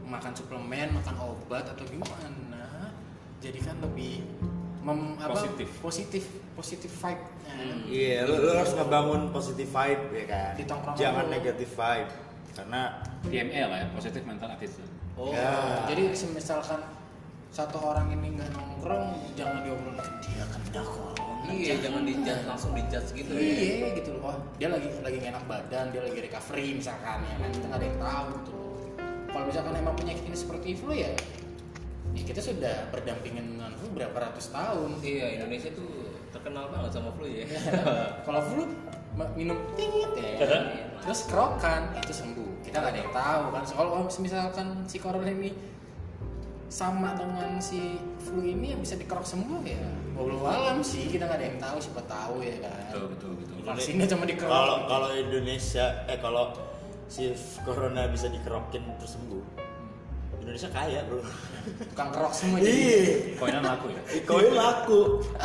makan 0.04 0.32
suplemen 0.36 0.92
makan 0.92 1.16
obat 1.18 1.64
atau 1.64 1.84
gimana 1.88 2.84
jadi 3.40 3.58
kan 3.64 3.80
lebih 3.80 4.20
mem, 4.84 5.16
apa, 5.16 5.32
Positif. 5.32 5.68
positif 5.80 6.24
positif 6.54 6.92
vibe 6.92 7.24
Hmm. 7.48 7.88
Iya, 7.88 8.28
lu, 8.28 8.44
lu 8.44 8.54
harus 8.54 8.76
ngebangun 8.76 9.32
positive 9.32 9.72
vibe 9.72 10.04
ya 10.14 10.24
kan. 10.28 10.52
Jangan 10.94 11.24
lu. 11.26 11.32
negative 11.32 11.72
vibe. 11.74 12.10
Karena 12.54 12.80
PMA 13.24 13.60
lah 13.66 13.78
ya 13.82 13.86
positif 13.90 14.22
mental 14.22 14.50
attitude 14.50 14.86
oh 15.14 15.34
Ya. 15.34 15.82
jadi 15.90 16.10
misalkan 16.30 16.80
satu 17.50 17.78
orang 17.82 18.14
ini 18.14 18.38
nggak 18.38 18.50
nongkrong 18.54 19.34
jangan 19.34 19.66
diobrolin 19.66 19.98
dia 20.22 20.44
kena 20.46 20.82
corona 20.82 21.27
iya 21.52 21.74
jangan 21.80 22.02
dijudge 22.04 22.44
langsung 22.44 22.72
dijudge 22.76 23.10
gitu 23.16 23.32
ya. 23.32 23.42
Iya 23.42 23.88
gitu 23.96 24.10
loh. 24.18 24.32
Oh, 24.32 24.36
dia 24.60 24.68
lagi 24.68 24.88
lagi 25.00 25.18
enak 25.22 25.44
badan 25.48 25.84
dia 25.94 26.00
lagi 26.04 26.18
recovery 26.20 26.66
misalkan 26.76 27.18
ya 27.24 27.34
kan? 27.40 27.48
Kita 27.52 27.64
nggak 27.68 27.80
ada 27.80 27.86
yang 27.86 27.98
tahu 28.00 28.26
gitu 28.40 28.50
loh. 28.52 28.76
Kalau 29.28 29.44
misalkan 29.44 29.72
emang 29.76 29.94
penyakit 29.96 30.24
ini 30.24 30.38
seperti 30.38 30.68
flu 30.76 30.92
ya 30.96 31.12
ya 32.18 32.22
kita 32.26 32.40
sudah 32.42 32.90
berdampingan 32.90 33.44
dengan 33.54 33.70
flu 33.78 33.88
berapa 33.94 34.16
ratus 34.16 34.50
tahun. 34.50 34.98
Iya 35.04 35.38
Indonesia 35.38 35.70
tuh 35.70 36.10
terkenal 36.34 36.66
banget 36.72 36.90
sama 36.98 37.10
flu 37.14 37.26
ya. 37.30 37.46
Kalau 38.26 38.40
flu 38.42 38.62
minum 39.34 39.58
tingit 39.74 40.10
ya. 40.18 40.46
Terus 41.02 41.20
kerokan 41.30 41.94
itu 41.98 42.12
sembuh. 42.14 42.50
Kita 42.66 42.82
nggak 42.82 42.92
ada 42.94 43.00
yang 43.00 43.12
tahu 43.14 43.44
kan. 43.54 43.62
So, 43.66 43.74
kalau 43.78 44.06
misalkan 44.06 44.66
si 44.86 45.00
corona 45.02 45.30
ini 45.30 45.50
sama 46.68 47.16
dengan 47.16 47.56
si 47.58 47.96
flu 48.18 48.40
ini 48.40 48.72
yang 48.72 48.80
bisa 48.80 48.94
dikerok 48.94 49.24
sembuh 49.24 49.60
ya 49.64 49.80
walau 50.12 50.44
alam 50.44 50.78
sih 50.80 51.08
kita 51.08 51.24
nggak 51.24 51.38
ada 51.38 51.46
yang 51.46 51.58
tahu 51.58 51.76
siapa 51.80 52.02
tahu 52.04 52.34
ya 52.40 52.54
kan 52.60 52.72
betul 52.92 53.04
betul 53.08 53.30
betul 53.34 53.56
vaksinnya 53.64 54.06
cuma 54.06 54.24
dikerok 54.24 54.52
kalau 54.52 54.76
kalau 54.84 55.08
Indonesia 55.10 55.84
eh 56.04 56.18
kalau 56.18 56.44
si 57.08 57.32
corona 57.64 58.04
bisa 58.06 58.28
dikerokin 58.28 58.84
terus 58.96 59.16
sembuh. 59.16 59.44
Indonesia 60.38 60.68
kaya, 60.70 61.04
Bro. 61.04 61.20
tukang 61.92 62.08
kerok 62.08 62.32
semua 62.32 62.56
jadi 62.56 62.72
Iya. 62.72 63.04
koinan 63.36 63.60
laku 63.60 63.86
ya 63.92 64.00
Koin 64.24 64.52
laku. 64.54 65.00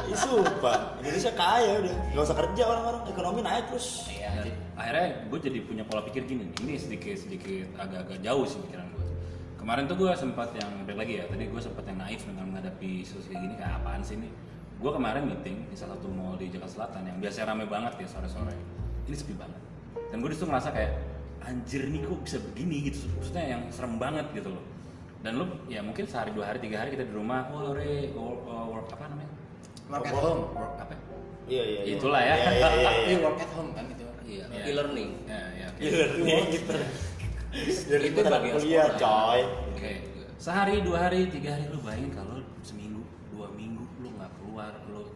Ih, 0.07 0.15
sumpah. 0.15 0.95
Indonesia 0.99 1.31
kaya 1.33 1.71
udah. 1.79 1.95
Nggak 2.13 2.23
usah 2.23 2.37
kerja 2.37 2.63
orang-orang. 2.63 3.01
Ekonomi 3.07 3.39
naik 3.41 3.65
terus. 3.67 4.07
Iya, 4.07 4.29
jadi- 4.37 4.55
akhirnya 4.73 5.07
gue 5.27 5.39
jadi 5.39 5.59
punya 5.61 5.83
pola 5.83 6.01
pikir 6.03 6.23
gini 6.23 6.47
nih 6.47 6.57
ini 6.61 6.73
sedikit 6.75 7.15
sedikit 7.15 7.67
agak-agak 7.75 8.19
jauh 8.21 8.43
sih 8.43 8.59
pikiran 8.59 8.87
gue 8.89 9.02
kemarin 9.63 9.87
tuh 9.87 9.95
gue 9.95 10.11
sempat 10.11 10.51
yang 10.59 10.67
balik 10.83 11.07
lagi 11.07 11.13
ya. 11.23 11.25
Tadi 11.31 11.43
gue 11.47 11.61
sempat 11.63 11.87
yang 11.87 11.97
naif 12.03 12.27
dengan 12.27 12.51
menghadapi 12.51 13.07
situasi 13.07 13.31
kayak 13.31 13.41
gini 13.47 13.55
kayak 13.55 13.79
apaan 13.79 14.03
sih 14.03 14.19
ini? 14.19 14.27
Gue 14.83 14.91
kemarin 14.91 15.23
meeting 15.23 15.71
di 15.71 15.75
salah 15.79 15.95
satu 15.95 16.11
mall 16.11 16.35
di 16.35 16.51
Jakarta 16.51 16.83
Selatan 16.83 17.07
yang 17.07 17.17
biasanya 17.23 17.55
rame 17.55 17.65
banget 17.71 17.93
ya 18.03 18.07
sore-sore. 18.11 18.55
Ini 19.07 19.15
sepi 19.15 19.33
banget. 19.39 19.61
Dan 20.11 20.19
gue 20.19 20.29
di 20.29 20.35
situ 20.35 20.51
ngerasa 20.51 20.69
kayak 20.75 20.91
anjir 21.47 21.87
nih 21.87 22.03
kok 22.03 22.19
bisa 22.27 22.37
begini? 22.43 22.75
Gitu. 22.91 23.07
Maksudnya 23.15 23.43
yang 23.47 23.61
serem 23.71 23.95
banget 23.95 24.27
gitu 24.35 24.51
loh. 24.51 24.63
Dan 25.23 25.39
lu 25.39 25.45
ya 25.71 25.79
mungkin 25.79 26.03
sehari 26.11 26.35
dua 26.35 26.51
hari 26.51 26.59
tiga 26.59 26.83
hari 26.83 26.99
kita 26.99 27.07
di 27.07 27.15
rumah 27.15 27.47
wah 27.47 27.71
re 27.71 28.11
work, 28.11 28.43
uh, 28.43 28.67
work 28.67 28.87
apa 28.91 29.07
namanya? 29.07 29.31
Work 29.87 30.11
at 30.11 30.15
home. 30.19 30.43
work 30.51 30.75
apa? 30.75 30.93
Iya, 31.47 31.63
iya. 31.63 31.81
iya. 31.87 31.93
Itulah 31.95 32.19
ya. 32.19 32.35
Iya, 32.35 32.51
iya, 32.51 32.91
iya, 33.07 33.17
work 33.23 33.39
at 33.39 33.51
home 33.55 33.71
kan 33.71 33.87
itu. 33.87 34.03
Iya. 34.27 34.43
Iya. 34.51 34.63
e-learning 34.75 35.11
ya 35.23 35.41
ya. 35.55 35.67
Iya, 35.79 36.03
iya, 36.19 36.37
gitu. 36.51 36.71
Dari 37.53 38.09
Itu 38.09 38.17
kita 38.17 38.29
bagian 38.29 38.53
kuliah, 38.57 38.87
sekolah. 38.89 39.01
coy. 39.29 39.39
Oke, 39.69 39.91
sehari, 40.35 40.75
dua 40.81 40.97
hari, 41.05 41.29
tiga 41.29 41.53
hari 41.53 41.69
lu 41.69 41.77
bayangin 41.79 42.09
kalau 42.11 42.41
seminggu, 42.61 43.01
dua 43.29 43.47
minggu 43.53 43.85
lu 44.01 44.09
nggak 44.11 44.31
keluar, 44.35 44.73
lu 44.89 45.13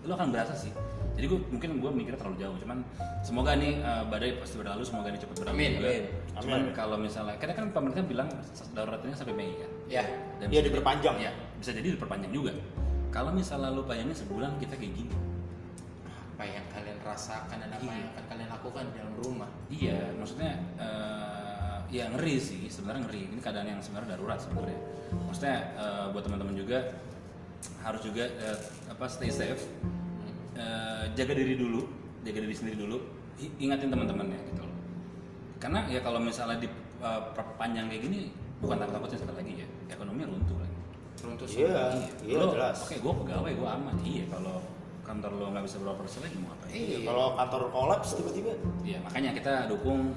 lu 0.00 0.12
akan 0.14 0.30
berasa 0.30 0.54
sih. 0.54 0.70
Jadi 1.18 1.26
gue 1.26 1.38
mungkin 1.50 1.70
gue 1.76 1.90
mikirnya 1.92 2.16
terlalu 2.16 2.38
jauh, 2.40 2.56
cuman 2.56 2.78
semoga 3.20 3.52
nih 3.52 3.82
uh, 3.82 4.06
badai 4.08 4.38
pasti 4.40 4.56
berlalu, 4.56 4.80
semoga 4.80 5.10
ini 5.10 5.18
cepat 5.18 5.36
berlalu. 5.36 5.56
Amin, 5.58 5.72
juga. 5.76 5.88
amin. 5.90 6.02
Cuman 6.40 6.60
kalau 6.72 6.96
misalnya, 6.96 7.34
karena 7.36 7.52
kan 7.52 7.66
pemerintah 7.68 8.04
bilang 8.06 8.28
daruratnya 8.72 9.12
sampai 9.12 9.34
Mei 9.36 9.52
kan. 9.58 9.70
ya 9.90 10.04
Dan 10.40 10.46
Iya, 10.48 10.62
bisa 10.62 10.68
diperpanjang. 10.72 11.16
Iya, 11.20 11.32
bisa 11.58 11.70
jadi 11.74 11.88
diperpanjang 11.92 12.32
juga. 12.32 12.52
Kalau 13.10 13.34
misalnya 13.34 13.74
lu 13.74 13.82
bayangin 13.84 14.14
sebulan 14.16 14.56
kita 14.56 14.78
kayak 14.78 14.94
gini, 14.94 15.12
apa 16.08 16.44
yang 16.46 16.64
kalian 16.72 16.96
rasakan 17.04 17.56
dan 17.60 17.68
apa 17.68 17.84
Iya. 17.84 17.92
yang 18.00 18.08
akan 18.16 18.24
kalian 18.30 18.48
lakukan 18.48 18.82
di 18.88 18.92
dalam 18.96 19.14
rumah 19.20 19.50
Iya, 19.68 19.98
maksudnya 20.16 20.52
eh, 20.80 21.39
ya 21.90 22.06
ngeri 22.10 22.38
sih, 22.38 22.60
sebenarnya 22.70 23.06
ngeri. 23.06 23.22
Ini 23.34 23.40
keadaan 23.42 23.68
yang 23.68 23.80
sebenarnya 23.82 24.14
darurat 24.16 24.38
sebenarnya. 24.38 24.78
Maksudnya 25.26 25.56
eh, 25.76 26.06
buat 26.14 26.22
teman-teman 26.22 26.54
juga 26.54 26.78
harus 27.84 28.00
juga 28.00 28.24
eh, 28.26 28.58
apa 28.88 29.04
stay 29.10 29.28
safe, 29.28 29.60
Eh, 30.60 31.04
jaga 31.16 31.32
diri 31.32 31.56
dulu, 31.56 31.88
jaga 32.20 32.38
diri 32.44 32.52
sendiri 32.52 32.76
dulu, 32.84 33.00
ingatin 33.56 33.88
teman-temannya 33.88 34.36
gitu 34.52 34.60
loh. 34.60 34.76
Karena 35.56 35.88
ya 35.88 36.04
kalau 36.04 36.20
misalnya 36.20 36.60
diperpanjang 36.60 37.88
kayak 37.88 38.02
gini, 38.04 38.18
bukan 38.60 38.76
takut-takutin 38.76 39.24
sekali 39.24 39.36
lagi 39.40 39.52
ya, 39.64 39.66
ekonomi 39.88 40.20
runtuh 40.28 40.58
lagi. 40.60 40.76
runtuh 41.24 41.46
Iya, 41.48 41.96
semua. 41.96 42.26
iya 42.28 42.36
Lo, 42.36 42.46
jelas. 42.52 42.76
Oke, 42.84 42.96
gue 43.00 43.14
pegawai, 43.24 43.52
gue 43.56 43.68
aman. 43.72 43.94
Iya, 44.04 44.24
kalau 44.28 44.56
kantor 45.00 45.30
lo 45.32 45.46
nggak 45.48 45.64
bisa 45.64 45.76
beroperasi 45.80 46.18
lagi 46.28 46.36
mau 46.44 46.52
apa? 46.52 46.64
Iya. 46.68 46.96
Kalau 47.08 47.26
kantor 47.40 47.62
kolaps 47.72 48.08
tiba-tiba 48.20 48.52
Iya, 48.84 48.98
makanya 49.00 49.30
kita 49.32 49.52
dukung 49.72 50.12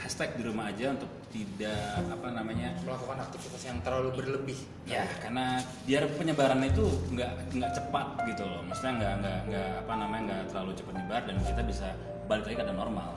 hashtag 0.00 0.32
di 0.40 0.42
rumah 0.48 0.72
aja 0.72 0.96
untuk 0.96 1.08
tidak 1.32 2.00
apa 2.08 2.28
namanya 2.32 2.72
melakukan 2.84 3.18
aktivitas 3.24 3.62
yang 3.64 3.78
terlalu 3.84 4.08
berlebih 4.16 4.58
ya 4.88 5.04
karena 5.20 5.60
biar 5.84 6.08
penyebaran 6.16 6.60
itu 6.64 6.84
nggak 7.12 7.56
nggak 7.56 7.72
cepat 7.76 8.06
gitu 8.28 8.42
loh 8.44 8.60
maksudnya 8.64 8.92
nggak 9.00 9.14
nggak 9.20 9.38
nggak 9.52 9.70
apa 9.84 9.92
namanya 9.96 10.22
nggak 10.28 10.42
terlalu 10.52 10.70
cepat 10.76 10.94
nyebar 10.96 11.22
dan 11.28 11.36
kita 11.44 11.62
bisa 11.64 11.86
balik 12.28 12.44
lagi 12.48 12.56
ke 12.56 12.60
keadaan 12.60 12.78
normal 12.80 13.10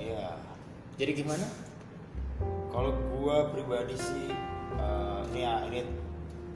Iya. 0.00 0.32
jadi 0.96 1.12
gimana 1.12 1.46
Kalau 2.72 2.96
gua 3.12 3.52
pribadi 3.52 3.92
sih 4.00 4.32
eh, 4.80 5.20
ini 5.32 5.40
ya 5.44 5.54
ini 5.68 5.80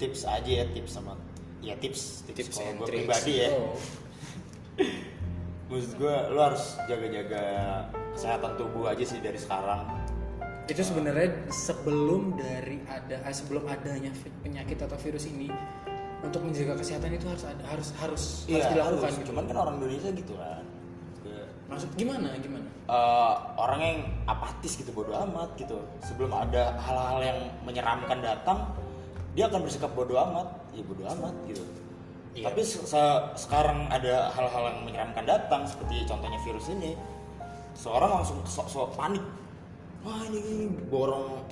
tips 0.00 0.24
aja 0.24 0.64
ya 0.64 0.64
tips 0.72 0.96
sama 0.96 1.12
ya 1.60 1.76
tips 1.76 2.24
tips, 2.24 2.38
Tips 2.52 2.56
kalau 2.56 2.72
gua 2.80 2.86
pribadi 2.88 3.32
ya. 3.44 3.48
Oh. 3.52 3.76
Maksud 5.68 5.92
gua 6.00 6.28
lu 6.32 6.40
harus 6.40 6.76
jaga-jaga 6.88 7.44
kesehatan 8.14 8.54
tubuh 8.56 8.88
aja 8.88 9.04
sih 9.04 9.18
dari 9.20 9.36
sekarang. 9.36 9.82
itu 10.64 10.80
sebenarnya 10.80 11.44
sebelum 11.52 12.40
dari 12.40 12.80
ada 12.88 13.20
eh, 13.20 13.34
sebelum 13.36 13.68
adanya 13.68 14.08
penyakit 14.40 14.80
atau 14.80 14.96
virus 14.96 15.28
ini 15.28 15.52
untuk 16.24 16.40
menjaga 16.40 16.80
kesehatan 16.80 17.12
itu 17.12 17.28
harus 17.28 17.44
ada 17.44 17.62
harus 17.68 17.88
harus 18.00 18.24
harus 18.48 18.66
dilakukan 18.72 18.96
harus. 18.96 19.20
gitu. 19.20 19.28
Cuman 19.28 19.44
kan 19.44 19.56
orang 19.60 19.74
Indonesia 19.76 20.08
gitu 20.16 20.32
kan. 20.40 20.64
Maksud 21.68 21.90
gimana 22.00 22.32
gimana 22.40 22.64
eh, 22.88 23.34
orang 23.60 23.80
yang 23.84 23.98
apatis 24.24 24.80
gitu 24.80 24.88
bodo 24.96 25.12
amat 25.12 25.52
gitu. 25.60 25.76
Sebelum 26.00 26.32
ada 26.32 26.80
hal-hal 26.80 27.20
yang 27.20 27.38
menyeramkan 27.68 28.24
datang, 28.24 28.64
dia 29.36 29.52
akan 29.52 29.68
bersikap 29.68 29.92
bodo 29.92 30.16
amat. 30.16 30.48
Ya 30.72 30.80
bodo 30.80 31.04
amat 31.04 31.34
gitu. 31.44 31.60
Iya. 32.32 32.48
Tapi 32.48 32.60
se- 32.64 32.88
sekarang 33.36 33.92
ada 33.92 34.32
hal-hal 34.32 34.72
yang 34.72 34.80
menyeramkan 34.88 35.28
datang 35.28 35.68
seperti 35.68 36.08
contohnya 36.08 36.40
virus 36.40 36.72
ini. 36.72 36.96
Seorang 37.74 38.10
langsung 38.14 38.38
sok-sok 38.42 38.94
panik. 38.94 39.22
Wah 40.00 40.20
ini, 40.24 40.38
ini 40.38 40.64
borong 40.86 41.42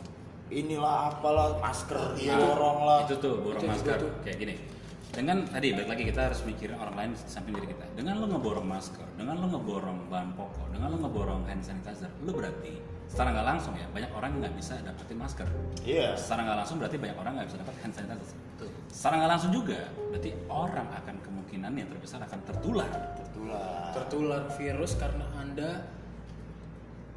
inilah 0.48 1.08
apalah 1.08 1.56
masker 1.56 2.12
borong 2.12 2.78
lah. 2.84 2.98
itu 3.02 3.16
tuh 3.16 3.40
borong 3.40 3.56
Itu 3.58 3.72
masker 3.72 3.96
tuh. 3.96 4.10
kayak 4.20 4.36
gini 4.36 4.54
dengan 5.08 5.44
tadi 5.44 5.72
balik 5.72 5.88
lagi 5.88 6.04
kita 6.04 6.20
harus 6.24 6.40
mikirin 6.44 6.76
orang 6.76 6.92
lain 6.94 7.10
di 7.12 7.20
samping 7.22 7.52
diri 7.52 7.68
kita 7.68 7.84
dengan 7.96 8.20
lo 8.20 8.28
ngeborong 8.28 8.64
masker 8.64 9.04
dengan 9.16 9.40
lo 9.40 9.48
ngeborong 9.48 10.08
bahan 10.08 10.32
pokok 10.32 10.72
dengan 10.72 10.88
lo 10.88 10.96
ngeborong 11.00 11.40
hand 11.44 11.60
sanitizer 11.60 12.12
lo 12.20 12.32
berarti 12.32 12.76
secara 13.08 13.32
nggak 13.32 13.46
langsung 13.46 13.72
ya 13.72 13.88
banyak 13.88 14.08
orang 14.10 14.30
nggak 14.40 14.52
bisa 14.52 14.76
dapetin 14.78 15.16
masker 15.16 15.48
Iya. 15.82 16.16
secara 16.16 16.40
nggak 16.44 16.58
langsung 16.58 16.76
berarti 16.76 16.96
banyak 16.96 17.16
orang 17.16 17.32
nggak 17.34 17.48
bisa 17.48 17.58
dapat 17.60 17.74
hand 17.80 17.94
sanitizer 17.94 18.36
secara 18.88 19.14
nggak 19.16 19.30
langsung 19.30 19.50
juga 19.52 19.80
berarti 20.06 20.30
orang 20.48 20.86
akan 20.94 21.14
kemungkinan 21.18 21.72
yang 21.74 21.88
terbesar 21.88 22.20
akan 22.20 22.40
tertular 22.44 22.90
Tertular. 23.16 23.88
tertular 23.90 24.42
virus 24.54 24.92
karena 24.96 25.24
anda 25.34 25.70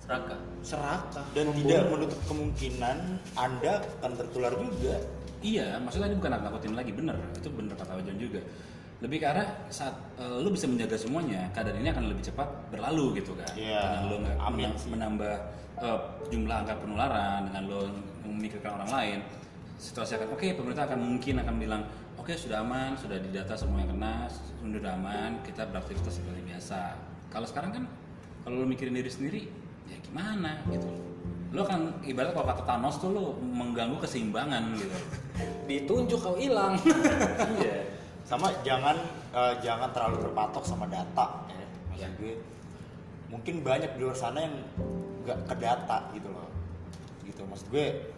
serakah 0.06 0.40
serakah 0.62 1.26
Dan 1.34 1.50
membunuh. 1.50 1.66
tidak 1.66 1.84
menutup 1.90 2.20
kemungkinan 2.26 2.98
Anda 3.34 3.74
akan 4.00 4.12
tertular 4.16 4.54
juga. 4.54 4.96
Iya, 5.42 5.78
maksudnya 5.78 6.10
ini 6.10 6.18
bukan 6.18 6.32
nakut-nakutin 6.32 6.74
lagi, 6.74 6.92
bener. 6.94 7.18
Itu 7.34 7.50
bener 7.50 7.74
kata 7.74 7.98
Wajon 7.98 8.18
juga. 8.18 8.42
lebih 8.96 9.20
ke 9.20 9.28
arah 9.28 9.44
saat 9.68 9.92
eh, 10.16 10.40
lu 10.40 10.48
bisa 10.50 10.72
menjaga 10.72 10.96
semuanya 10.96 11.52
keadaan 11.52 11.84
ini 11.84 11.92
akan 11.92 12.08
lebih 12.08 12.32
cepat 12.32 12.48
berlalu 12.72 13.20
gitu 13.20 13.36
kan 13.36 13.52
Iya, 13.54 13.76
dengan 13.84 14.02
lu 14.08 14.16
nggak 14.24 14.38
amin 14.40 14.70
menambah 14.88 15.34
eh, 15.84 16.00
jumlah 16.32 16.56
angka 16.64 16.76
penularan 16.80 17.52
dengan 17.52 17.64
lu 17.68 17.80
memikirkan 18.24 18.80
orang 18.80 18.90
lain 18.90 19.20
situasi 19.76 20.16
akan 20.16 20.32
oke 20.32 20.48
pemerintah 20.48 20.88
akan 20.88 21.00
mungkin 21.12 21.36
akan 21.44 21.56
bilang 21.60 21.82
oke 22.16 22.32
sudah 22.40 22.64
aman 22.64 22.96
sudah 22.96 23.20
didata 23.20 23.54
semua 23.60 23.84
yang 23.84 23.92
kena 23.92 24.32
sudah 24.64 24.92
aman 24.96 25.44
kita 25.44 25.68
beraktivitas 25.68 26.16
seperti 26.16 26.42
biasa 26.48 26.96
kalau 27.28 27.46
sekarang 27.46 27.72
kan 27.76 27.84
kalau 28.48 28.64
lu 28.64 28.66
mikirin 28.66 28.96
diri 28.96 29.12
sendiri 29.12 29.42
ya 29.90 29.98
gimana 30.02 30.62
gitu 30.70 30.90
lu 31.56 31.64
akan 31.64 32.04
ibarat 32.04 32.36
kalau 32.36 32.48
kata 32.52 32.64
Thanos 32.68 33.00
tuh 33.00 33.16
lu 33.16 33.26
mengganggu 33.40 33.96
keseimbangan 34.04 34.76
gitu 34.76 34.98
Ditunjuk 35.70 36.20
kau 36.22 36.38
hilang. 36.38 36.78
Iya. 37.60 37.88
Sama 38.26 38.50
jangan 38.66 38.98
eh, 39.34 39.54
jangan 39.62 39.90
terlalu 39.94 40.30
berpatok 40.30 40.66
sama 40.66 40.90
data 40.90 41.46
ya. 41.50 41.66
Maksud 41.94 42.12
gue 42.20 42.34
mungkin 43.30 43.66
banyak 43.66 43.98
di 43.98 44.00
luar 44.02 44.18
sana 44.18 44.46
yang 44.46 44.56
nggak 45.26 45.40
ke 45.46 45.56
data 45.58 45.98
gitu 46.14 46.30
loh. 46.30 46.50
Gitu 47.26 47.42
maksud 47.46 47.68
gue 47.70 48.14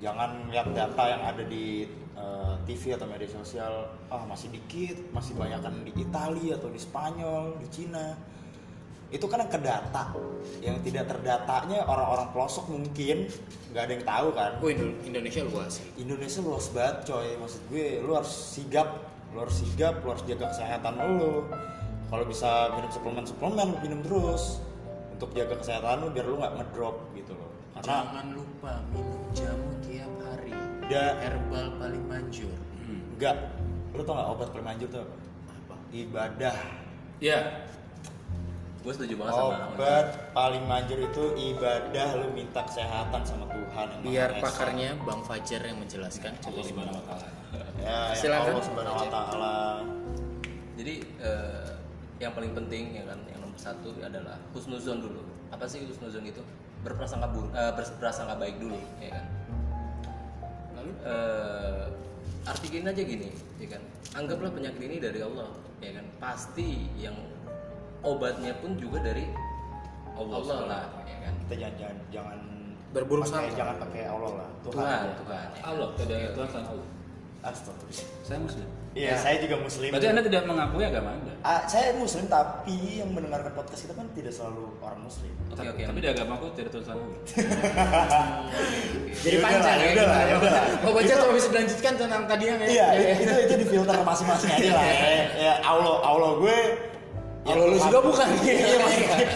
jangan 0.00 0.48
lihat 0.52 0.68
data 0.72 1.04
yang 1.08 1.22
ada 1.24 1.42
di 1.44 1.88
eh, 2.16 2.54
TV 2.64 2.96
atau 2.96 3.06
media 3.08 3.28
sosial 3.28 3.88
ah 4.08 4.24
masih 4.24 4.52
dikit 4.52 5.12
masih 5.12 5.36
banyak 5.36 5.60
kan 5.60 5.74
di 5.84 5.92
Italia 5.96 6.56
atau 6.56 6.68
di 6.72 6.80
Spanyol 6.80 7.60
di 7.60 7.68
Cina 7.68 8.16
itu 9.14 9.24
kan 9.24 9.38
yang 9.38 9.48
ke 9.48 9.60
data. 9.60 10.02
Yang 10.58 10.76
tidak 10.84 11.04
terdatanya 11.08 11.86
orang-orang 11.86 12.26
pelosok 12.30 12.66
mungkin. 12.66 13.30
Nggak 13.70 13.82
ada 13.82 13.92
yang 13.92 14.04
tahu 14.04 14.28
kan. 14.32 14.50
Oh 14.58 14.68
Indo- 14.68 14.98
Indonesia 15.04 15.42
luas 15.42 15.70
sih. 15.72 15.86
Indonesia 15.96 16.40
luas 16.40 16.66
banget 16.68 16.96
coy. 17.06 17.28
Maksud 17.36 17.62
gue 17.68 17.86
lu 18.00 18.12
harus 18.12 18.32
sigap. 18.32 18.88
Lu 19.30 19.38
harus 19.40 19.56
sigap 19.56 19.98
lu 20.00 20.10
harus 20.10 20.24
jaga 20.24 20.50
kesehatan 20.50 20.94
lu. 20.98 21.46
Kalau 22.04 22.24
bisa 22.24 22.50
minum 22.70 22.90
suplemen 22.90 23.24
suplemen 23.24 23.66
lu 23.68 23.78
minum 23.80 24.00
terus. 24.02 24.58
Untuk 25.10 25.30
jaga 25.30 25.54
kesehatan 25.56 26.02
lu 26.02 26.10
biar 26.10 26.26
lu 26.26 26.36
nggak 26.36 26.54
ngedrop 26.56 26.96
gitu 27.14 27.32
loh. 27.32 27.50
Karena 27.72 27.86
Jangan 28.02 28.26
lupa 28.32 28.72
minum 28.90 29.22
jamu 29.32 29.70
tiap 29.80 30.12
hari. 30.22 30.52
Da- 30.84 31.16
Herbal 31.18 31.66
paling 31.78 32.04
manjur. 32.04 32.54
nggak. 33.14 33.36
Lu 33.90 34.02
tau 34.02 34.12
nggak 34.12 34.28
obat 34.28 34.48
paling 34.50 34.66
manjur 34.66 34.88
tuh 34.88 35.00
apa? 35.00 35.14
Apa? 35.48 35.74
ibadah. 35.90 36.56
Ya 37.18 37.38
gue 38.84 38.92
setuju 38.92 39.16
banget 39.16 39.32
sama 39.32 39.56
obat 39.72 40.06
paling 40.36 40.64
manjur 40.68 41.00
itu 41.00 41.24
ibadah 41.56 42.08
lu 42.20 42.28
minta 42.36 42.60
kesehatan 42.68 43.22
sama 43.24 43.48
Tuhan 43.48 43.86
yang 43.96 44.00
Maha 44.04 44.12
Biar 44.12 44.30
Esa. 44.36 44.44
pakarnya 44.44 44.90
Bang 45.08 45.24
Fajar 45.24 45.60
yang 45.64 45.80
menjelaskan. 45.80 46.36
Coba 46.36 46.52
Allah 46.52 46.64
gimana? 46.68 46.90
subhanahu 46.92 47.00
wa 47.00 47.06
ta'ala 47.08 47.28
ya 47.32 47.64
yang 47.80 48.12
Silakan. 48.20 48.52
Allah 48.52 48.64
subhanahu 48.68 48.96
wa 49.00 49.08
taala 49.08 49.56
jadi 50.76 50.94
eh, 51.00 51.68
yang 52.20 52.32
paling 52.36 52.52
penting 52.52 52.84
ya 52.92 53.04
kan 53.08 53.18
yang 53.24 53.40
nomor 53.40 53.56
satu 53.56 53.88
adalah 54.04 54.36
husnuzon 54.52 55.00
dulu 55.00 55.24
apa 55.48 55.64
sih 55.64 55.80
husnuzon 55.88 56.28
itu 56.28 56.44
berprasangka 56.84 57.32
buruk 57.32 57.56
eh, 57.56 57.72
berprasangka 57.72 58.36
baik 58.36 58.60
dulu 58.60 58.76
ya 59.00 59.16
kan 59.16 59.24
lalu 60.76 60.92
eh, 61.08 61.84
artikin 62.44 62.84
aja 62.84 63.00
gini 63.00 63.32
ya 63.56 63.66
kan 63.72 63.82
anggaplah 64.12 64.52
penyakit 64.52 64.82
ini 64.84 65.00
dari 65.00 65.24
Allah 65.24 65.48
ya 65.80 65.96
kan 65.96 66.04
pasti 66.20 66.84
yang 67.00 67.16
obatnya 68.04 68.52
pun 68.58 68.76
juga 68.76 69.00
dari 69.00 69.26
Allah, 70.14 70.60
lah 70.64 70.82
ya 71.02 71.16
kan 71.20 71.34
kita 71.42 71.54
jangan 71.58 71.74
jangan, 71.76 71.98
jangan 72.10 72.38
Berburuk 72.92 73.26
sangka. 73.26 73.50
jangan 73.52 73.76
pakai 73.80 74.06
Allah 74.06 74.32
lah 74.38 74.48
Tuhan, 74.62 74.70
Tuhan 74.70 74.86
aja. 75.02 75.12
Tuhan 75.18 75.46
ya. 75.50 75.60
Allah 75.64 75.88
tidak 75.96 76.14
ada 76.16 76.28
Tuhan 76.30 76.48
selain 76.48 76.66
Allah 76.68 76.88
Astagfirullah. 77.44 78.08
saya 78.22 78.38
muslim 78.40 78.68
Iya, 78.94 79.18
saya 79.18 79.42
juga 79.42 79.58
muslim. 79.58 79.90
berarti 79.90 80.06
anda 80.06 80.22
tidak 80.22 80.46
mengakui 80.46 80.80
agama 80.80 81.10
anda 81.12 81.34
Ah, 81.42 81.66
saya 81.66 81.90
muslim 81.92 82.24
tapi 82.24 82.72
yang 82.94 83.10
mendengarkan 83.10 83.50
podcast 83.50 83.82
kita 83.82 83.92
kan 83.92 84.06
tidak 84.14 84.30
selalu 84.30 84.70
orang 84.78 85.02
muslim. 85.02 85.34
oke 85.44 85.52
tapi, 85.52 85.66
oke 85.68 85.82
tapi 85.82 85.98
di 85.98 86.08
agamaku 86.08 86.44
tidak 86.48 86.62
ada 86.62 86.70
Tuhan 86.70 86.84
selain 86.84 87.00
Allah 87.00 87.18
Jadi 89.16 89.34
Ya 89.34 89.40
panjang 89.40 89.60
udahlah, 89.60 89.74
ya. 89.74 89.82
ya 89.82 89.92
udahlah, 89.92 90.22
ya 90.22 90.34
udahlah. 90.38 90.64
Oh 90.80 90.92
Fajar 90.94 91.16
coba 91.18 91.32
bisa 91.32 91.48
dilanjutkan 91.50 91.92
tentang 91.96 92.22
tadi 92.24 92.44
yang 92.44 92.58
ya. 92.58 92.66
Iya, 92.66 92.86
Ya, 92.86 93.02
ya. 93.02 93.14
itu 93.18 93.32
itu 93.42 93.54
di 93.56 93.66
filter 93.68 93.96
masing-masing 94.00 94.50
aja 94.52 94.70
lah. 94.70 94.84
Ya, 94.94 95.02
ya 95.34 95.52
Allah, 95.60 95.96
Allah 96.00 96.30
gue. 96.38 96.58
Ya 97.44 97.52
Allah 97.54 97.66
lu 97.68 97.76
juga 97.76 97.98
bukan. 98.00 98.28
Iya, 98.44 98.76
maksudnya. 98.80 99.28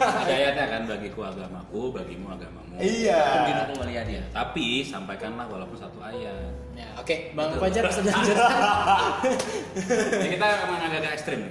ada 0.00 0.32
ayatnya 0.32 0.66
kan 0.66 0.82
bagiku 0.88 1.20
agamaku 1.22 1.80
bagimu 1.92 2.26
agamamu 2.32 2.72
Iya. 2.78 3.20
Pembina 3.20 3.62
kembali 3.68 3.92
dia 4.04 4.22
tapi 4.30 4.66
sampaikanlah 4.82 5.46
walaupun 5.46 5.76
satu 5.76 5.98
ayat 6.00 6.52
Ya, 6.76 6.92
Oke, 7.00 7.32
Bang 7.32 7.56
Fajar 7.56 7.88
bisa. 7.88 8.04
Jadi 10.12 10.28
kita 10.28 10.46
emang 10.68 10.76
agak-agak 10.78 11.12
ekstrim 11.16 11.40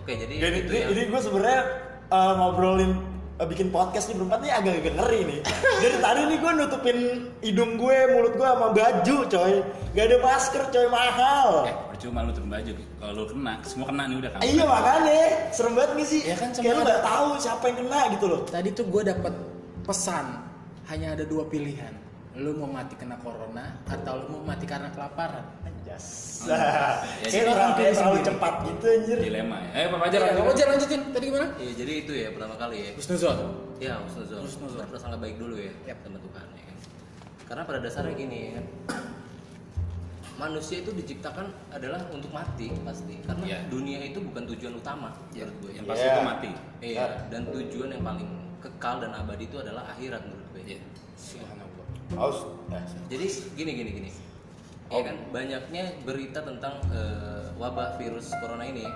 oke 0.00 0.08
jadi 0.08 0.34
Jadi, 0.40 0.58
jadi, 0.64 0.72
ya. 0.72 0.86
jadi 0.88 1.02
gue 1.04 1.20
sebenarnya 1.20 1.60
eh, 2.08 2.32
ngobrolin 2.34 2.92
bikin 3.46 3.70
podcast 3.70 4.10
nih 4.10 4.18
berempat 4.18 4.38
nih 4.42 4.50
agak-agak 4.50 4.94
ngeri 4.98 5.20
nih. 5.30 5.40
Dari 5.78 5.96
tadi 6.02 6.20
nih 6.26 6.38
gue 6.42 6.52
nutupin 6.58 6.98
hidung 7.38 7.72
gue, 7.78 7.98
mulut 8.10 8.34
gue 8.34 8.48
sama 8.50 8.68
baju, 8.74 9.16
coy. 9.30 9.54
Gak 9.94 10.04
ada 10.10 10.16
masker, 10.18 10.62
coy, 10.74 10.86
mahal. 10.90 11.50
Eh, 11.70 11.74
percuma 11.94 12.26
lu 12.26 12.34
tutup 12.34 12.50
baju. 12.50 12.72
Kalau 12.74 13.12
lu 13.14 13.24
kena, 13.30 13.54
semua 13.62 13.86
kena 13.94 14.02
nih 14.10 14.16
udah 14.18 14.30
kamu. 14.34 14.42
Iya 14.42 14.64
makanya 14.66 15.18
serem 15.54 15.72
banget 15.78 15.90
nih 15.94 16.06
sih. 16.10 16.20
Ya 16.26 16.34
kan, 16.34 16.48
Kayak 16.50 16.74
lu 16.74 16.82
nggak 16.82 17.02
tahu 17.06 17.28
siapa 17.38 17.64
yang 17.70 17.76
kena 17.86 18.00
gitu 18.18 18.24
loh. 18.26 18.40
Tadi 18.42 18.68
tuh 18.74 18.86
gue 18.90 19.02
dapat 19.06 19.34
pesan 19.86 20.26
hanya 20.90 21.14
ada 21.14 21.22
dua 21.22 21.46
pilihan. 21.46 21.94
Lu 22.38 22.58
mau 22.58 22.70
mati 22.70 22.94
kena 22.98 23.18
corona 23.22 23.82
atau 23.86 24.14
lu 24.18 24.26
mau 24.34 24.42
mati 24.50 24.66
karena 24.66 24.90
kelaparan. 24.90 25.46
Anjas. 25.98 26.06
Ya, 26.38 26.54
Kayak 26.54 27.26
jadi 27.26 27.38
terlalu, 27.42 27.50
orang 27.50 27.70
terlalu 27.74 27.98
sendiri. 27.98 28.26
cepat 28.30 28.54
gitu 28.62 28.84
anjir. 28.86 29.16
Dilema 29.18 29.56
ya. 29.58 29.70
Eh, 29.74 29.86
Pak 29.90 29.98
Fajar 29.98 30.20
Ya. 30.22 30.30
Bang 30.32 30.46
Fajar 30.48 30.66
lanjutin. 30.70 31.00
Tadi 31.10 31.24
gimana? 31.26 31.46
Iya, 31.58 31.72
jadi 31.74 31.92
itu 31.98 32.12
ya 32.14 32.28
pertama 32.30 32.54
kali 32.54 32.76
ya. 32.78 32.90
Husnuzon. 32.94 33.36
Ya, 33.78 33.92
husnuzon. 33.98 34.40
Husnuzon. 34.46 34.78
Berprasangka 34.80 35.18
baik 35.18 35.36
dulu 35.36 35.54
ya 35.58 35.72
Yap. 35.84 35.98
sama 36.00 36.18
Tuhan 36.22 36.46
ya 36.54 36.62
kan. 36.64 36.76
Karena 37.44 37.62
pada 37.66 37.78
dasarnya 37.82 38.14
gini 38.14 38.38
ya 38.38 38.50
kan. 38.54 38.64
Manusia 40.38 40.78
itu 40.78 40.94
diciptakan 40.94 41.50
adalah 41.68 42.06
untuk 42.14 42.30
mati 42.30 42.70
pasti. 42.86 43.18
Karena 43.26 43.42
Iya. 43.42 43.58
dunia 43.66 43.98
itu 43.98 44.22
bukan 44.22 44.46
tujuan 44.46 44.78
utama 44.78 45.10
Ya, 45.34 45.42
menurut 45.42 45.58
gue. 45.58 45.70
yang 45.74 45.84
pasti 45.84 46.06
Iya. 46.06 46.14
itu 46.14 46.22
mati. 46.22 46.50
Iya, 46.78 47.04
dan 47.26 47.40
tujuan 47.50 47.88
yang 47.90 48.02
paling 48.06 48.28
kekal 48.62 49.02
dan 49.02 49.10
abadi 49.12 49.50
itu 49.50 49.58
adalah 49.58 49.90
akhirat 49.90 50.22
menurut 50.22 50.46
gue. 50.54 50.62
Iya. 50.64 50.78
Subhanallah. 51.18 51.86
Haus. 52.14 52.38
Eh, 52.70 52.82
Jadi 53.10 53.26
gini 53.58 53.70
gini 53.74 53.90
gini. 53.92 54.10
Ya 54.88 55.02
kan 55.04 55.16
banyaknya 55.28 55.84
berita 56.02 56.40
tentang 56.40 56.80
eh, 56.88 57.44
wabah 57.54 57.96
virus 57.96 58.32
corona 58.34 58.64
ini 58.64 58.88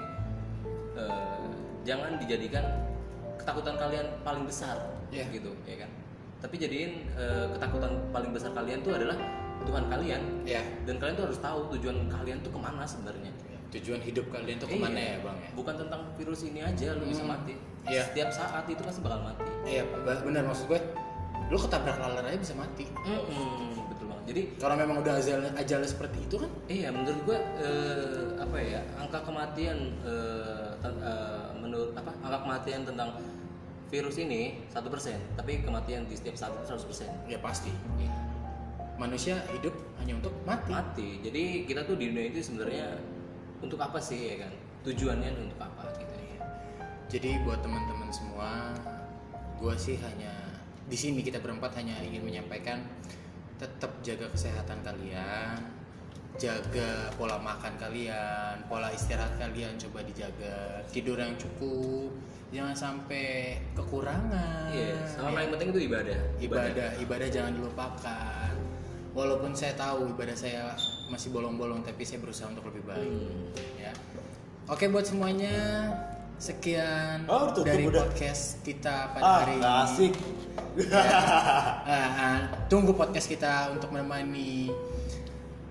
eh, 0.95 1.45
jangan 1.83 2.17
dijadikan 2.17 2.65
ketakutan 3.37 3.77
kalian 3.77 4.07
paling 4.23 4.45
besar 4.45 4.79
Iya. 5.09 5.29
gitu 5.29 5.53
ya 5.63 5.85
kan. 5.85 5.91
Tapi 6.41 6.55
jadiin 6.57 6.93
eh, 7.13 7.47
ketakutan 7.53 7.93
paling 8.09 8.33
besar 8.33 8.51
kalian 8.51 8.81
tuh 8.81 8.97
adalah 8.97 9.17
Tuhan 9.63 9.85
kalian 9.87 10.23
Ya. 10.43 10.65
dan 10.83 10.97
kalian 10.97 11.15
tuh 11.15 11.27
harus 11.29 11.39
tahu 11.39 11.71
tujuan 11.77 12.09
kalian 12.09 12.41
tuh 12.41 12.51
ke 12.51 12.59
mana 12.59 12.83
sebenarnya. 12.83 13.31
Tujuan 13.71 14.01
hidup 14.01 14.27
kalian 14.29 14.57
tuh 14.57 14.69
ke 14.69 14.77
mana 14.77 14.97
Iya. 14.97 15.13
ya 15.13 15.19
bang 15.23 15.37
ya? 15.39 15.51
Bukan 15.53 15.75
tentang 15.77 16.01
virus 16.17 16.41
ini 16.43 16.61
aja 16.61 16.93
lu 16.93 17.05
bisa 17.05 17.23
Hmm. 17.23 17.37
mati. 17.37 17.55
Iya. 17.85 18.03
Setiap 18.09 18.29
saat 18.31 18.65
itu 18.65 18.81
pasti 18.81 19.01
bakal 19.01 19.21
mati. 19.23 19.45
Iya 19.65 19.85
ba- 20.03 20.25
benar 20.25 20.45
maksud 20.47 20.67
gue. 20.67 20.81
Lu 21.49 21.59
ketabrak 21.59 21.97
laler 21.97 22.25
aja 22.27 22.39
bisa 22.39 22.55
mati. 22.55 22.89
Betul 22.89 23.29
banget. 23.29 23.92
Jadi 24.23 24.55
Kalau 24.55 24.79
memang 24.79 25.03
udah 25.03 25.19
ajalnya, 25.19 25.51
ajalnya 25.59 25.89
seperti 25.89 26.19
itu 26.23 26.37
kan? 26.39 26.51
Iya, 26.71 26.89
menurut 26.95 27.21
gue 27.27 27.39
eh, 27.59 28.27
apa 28.39 28.57
ya 28.63 28.81
angka 28.95 29.19
kematian 29.27 29.79
eh, 30.07 30.69
ten- 30.79 31.03
eh, 31.03 31.47
menurut 31.59 31.91
apa 31.99 32.15
angka 32.23 32.39
kematian 32.47 32.87
tentang 32.87 33.19
virus 33.91 34.17
ini 34.17 34.63
satu 34.73 34.89
persen, 34.89 35.21
tapi 35.37 35.61
kematian 35.61 36.09
di 36.09 36.15
setiap 36.17 36.39
saat 36.39 36.55
itu 36.57 36.65
100 36.71 36.89
persen. 36.89 37.11
Ya 37.27 37.37
pasti. 37.43 37.75
Iya, 38.01 38.15
Manusia 38.97 39.43
hidup 39.51 39.75
hanya 39.99 40.23
untuk 40.23 40.33
mati. 40.47 40.71
mati. 40.71 41.09
Jadi 41.21 41.67
kita 41.67 41.83
tuh 41.85 41.99
di 41.99 42.09
dunia 42.15 42.31
itu 42.31 42.41
sebenarnya 42.41 42.95
untuk 43.59 43.83
apa 43.83 43.99
sih 43.99 44.33
ya 44.33 44.47
kan? 44.47 44.53
Tujuannya 44.87 45.31
untuk 45.35 45.59
apa 45.61 45.83
gitu 45.99 46.15
ya? 46.15 46.39
Jadi 47.11 47.31
buat 47.43 47.61
teman-teman 47.61 48.09
semua, 48.15 48.71
gue 49.59 49.75
sih 49.77 49.99
hanya 49.99 50.31
di 50.87 50.97
sini 50.99 51.21
kita 51.23 51.39
berempat 51.39 51.75
hanya 51.79 51.99
ingin 52.03 52.23
menyampaikan 52.27 52.83
tetap 53.63 53.95
jaga 54.03 54.27
kesehatan 54.29 54.83
kalian, 54.83 55.55
jaga 56.35 56.91
pola 57.15 57.39
makan 57.39 57.79
kalian, 57.79 58.59
pola 58.67 58.91
istirahat 58.91 59.39
kalian 59.39 59.79
coba 59.79 60.03
dijaga, 60.03 60.83
tidur 60.91 61.15
yang 61.15 61.37
cukup, 61.37 62.11
jangan 62.51 62.75
sampai 62.75 63.57
kekurangan. 63.73 64.69
Iya, 64.69 64.99
sama 65.07 65.31
Ya. 65.31 65.35
paling 65.37 65.51
penting 65.53 65.69
itu 65.71 65.81
ibadah. 65.87 66.19
ibadah 66.39 66.91
ibadah 66.99 67.29
jangan 67.29 67.53
dilupakan 67.55 68.51
walaupun 69.13 69.53
saya 69.53 69.73
tahu 69.75 70.11
ibadah 70.11 70.35
saya 70.35 70.73
masih 71.07 71.31
bolong-bolong 71.31 71.81
tapi 71.81 72.01
saya 72.01 72.19
berusaha 72.19 72.49
untuk 72.49 72.65
lebih 72.67 72.83
baik 72.83 73.05
Hmm. 73.05 73.53
ya 73.79 73.93
oke 74.67 74.89
buat 74.89 75.05
semuanya 75.05 75.53
sekian 76.37 77.29
Oh, 77.29 77.53
tutup 77.53 77.69
dari 77.69 77.85
udah. 77.85 78.03
podcast 78.03 78.65
kita 78.65 79.13
pada 79.13 79.23
Ah, 79.23 79.37
hari 79.45 79.55
ini 79.55 79.69
asik. 79.85 80.13
Ah, 80.73 81.85
ah, 82.25 82.39
tunggu 82.67 82.93
podcast 82.93 83.29
kita 83.29 83.69
untuk 83.71 83.93
menemani 83.93 84.73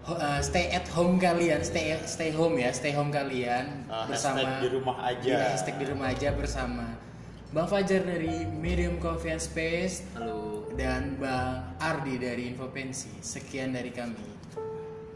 eh, 0.03 0.39
stay 0.41 0.69
at 0.69 0.85
home 0.93 1.17
kalian, 1.17 1.65
stay 1.65 1.97
stay 2.05 2.29
home 2.29 2.57
ya, 2.57 2.69
stay 2.69 2.93
home 2.93 3.09
kalian 3.09 3.89
Ah, 3.89 4.05
bersama 4.05 4.45
hashtag 4.45 4.61
di 4.61 4.69
rumah 4.69 4.97
aja. 5.01 5.25
Iya, 5.25 5.45
hashtag 5.51 5.75
di 5.81 5.85
rumah 5.89 6.07
aja 6.09 6.29
bersama 6.31 6.85
Bang 7.51 7.67
Fajar 7.67 8.05
dari 8.05 8.45
Medium 8.47 8.95
Coffee 8.95 9.33
and 9.33 9.41
Space 9.41 10.05
Halo. 10.13 10.69
dan 10.77 11.17
Bang 11.17 11.75
Ardi 11.77 12.15
dari 12.15 12.47
Infopensi. 12.47 13.11
Sekian 13.19 13.73
dari 13.73 13.91
kami. 13.91 14.23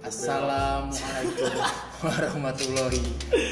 Assalamualaikum 0.06 1.54
warahmatullahi 2.06 3.02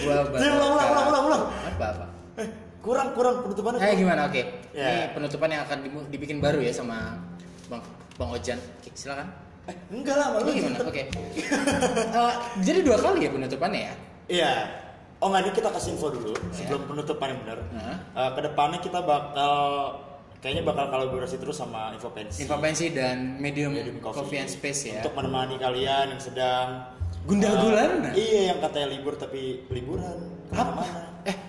wabarakatuh. 0.04 0.54
Ulang, 0.54 0.69
ulang, 0.69 0.89
ulang, 0.89 1.06
ulang, 1.10 1.24
ulang. 1.26 1.43
Apa 1.65 1.86
apa? 1.89 2.06
Eh, 2.38 2.48
kurang 2.78 3.13
kurang 3.13 3.41
penutupannya. 3.41 3.80
Kayak 3.82 3.98
gimana? 3.98 4.22
Oke. 4.28 4.62
Ya. 4.74 4.90
Ini 4.90 5.02
penutupan 5.14 5.50
yang 5.54 5.64
akan 5.70 5.78
dibikin 6.10 6.42
baru 6.42 6.58
ya 6.60 6.74
sama 6.74 7.22
Bang 7.70 7.86
Bang 8.18 8.30
Ojan. 8.34 8.58
Oke, 8.82 8.90
silakan. 8.98 9.30
Eh, 9.64 9.76
enggak 9.94 10.20
lah, 10.20 10.28
malu 10.36 10.52
gimana? 10.52 10.82
Oke. 10.84 11.08
Eh, 12.14 12.34
jadi 12.62 12.80
dua 12.86 12.98
kali 13.00 13.26
ya 13.26 13.30
penutupannya 13.32 13.82
ya? 13.90 13.94
Iya. 14.28 14.54
Oh 15.24 15.32
nggak, 15.32 15.42
ini 15.48 15.52
kita 15.56 15.70
kasih 15.72 15.96
info 15.96 16.12
dulu 16.12 16.36
sebelum 16.52 16.84
penutupan 16.84 17.32
yang 17.32 17.40
benar. 17.48 17.58
Hah? 17.80 17.98
Eh, 18.12 18.30
ke 18.36 18.42
depannya 18.44 18.80
kita 18.84 19.00
bakal 19.06 19.54
kayaknya 20.44 20.68
bakal 20.68 20.92
kolaborasi 20.92 21.40
terus 21.40 21.56
sama 21.56 21.96
Infopensi. 21.96 22.44
Infopensi 22.44 22.92
dan 22.92 23.40
Medium, 23.40 23.72
Medium 23.72 24.04
Coffee. 24.04 24.44
and 24.44 24.52
Space 24.52 24.92
ya. 24.92 25.00
Untuk 25.00 25.16
menemani 25.16 25.56
kalian 25.56 26.12
yang 26.12 26.22
sedang 26.22 26.92
Gundal 27.24 27.56
gulana. 27.56 28.12
Eh, 28.12 28.20
iya, 28.20 28.42
yang 28.52 28.60
katanya 28.60 28.92
libur 28.92 29.16
tapi 29.16 29.64
liburan. 29.72 30.28
Apa? 30.52 31.03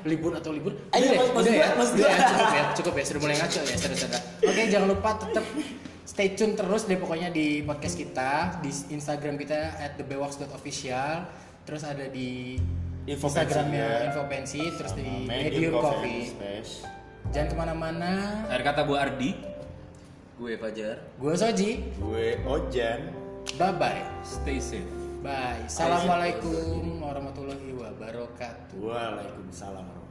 Eh, 0.05 0.09
libur 0.11 0.33
atau 0.37 0.53
libur? 0.53 0.73
Eh, 0.93 1.01
iya, 1.01 1.17
Udah 1.17 1.25
mas- 1.25 1.33
mas 1.33 1.43
udah 1.43 1.55
ya, 1.55 1.69
mas 1.75 1.90
udah 1.90 2.05
ya, 2.05 2.19
cukup 2.29 2.49
ya, 2.51 2.64
cukup 2.77 2.93
ya, 2.95 3.05
sudah 3.05 3.21
mulai 3.21 3.37
ngaco 3.40 3.59
ya, 3.59 3.75
saudara-saudara. 3.75 4.21
Oke, 4.45 4.62
jangan 4.69 4.88
lupa 4.90 5.11
tetap 5.17 5.45
stay 6.05 6.29
tune 6.33 6.53
terus 6.53 6.83
deh 6.85 6.99
pokoknya 7.01 7.29
di 7.29 7.47
podcast 7.61 7.97
kita, 7.97 8.31
di 8.61 8.71
Instagram 8.90 9.35
kita 9.35 9.59
at 9.75 9.97
thebewaks.official, 9.97 11.25
terus 11.64 11.83
ada 11.83 12.05
di 12.07 12.61
Infopensi 13.05 13.40
Instagramnya. 13.40 13.88
Infopensi, 14.07 14.61
terus 14.71 14.93
Sama 14.93 15.01
di 15.01 15.09
Medium 15.25 15.45
Medium 15.51 15.73
Coffee 15.75 16.21
Space. 16.27 16.73
Jangan 17.33 17.49
ke 17.49 17.57
mana-mana. 17.57 18.12
Akhir 18.49 18.62
kata 18.62 18.81
Bu 18.85 18.95
Ardi, 18.95 19.33
Gue 20.37 20.61
Fajar. 20.61 21.01
Gue 21.17 21.33
Soji, 21.33 21.71
Gue 21.97 22.37
Ojan. 22.45 23.09
bye 23.57 23.73
bye. 23.73 24.05
stay 24.21 24.61
safe. 24.61 24.85
Bye. 25.21 25.64
Assalamualaikum 25.64 27.01
warahmatullahi 27.01 27.63
wabarakatuh. 28.05 28.77
Waalaikumsalam. 28.85 30.04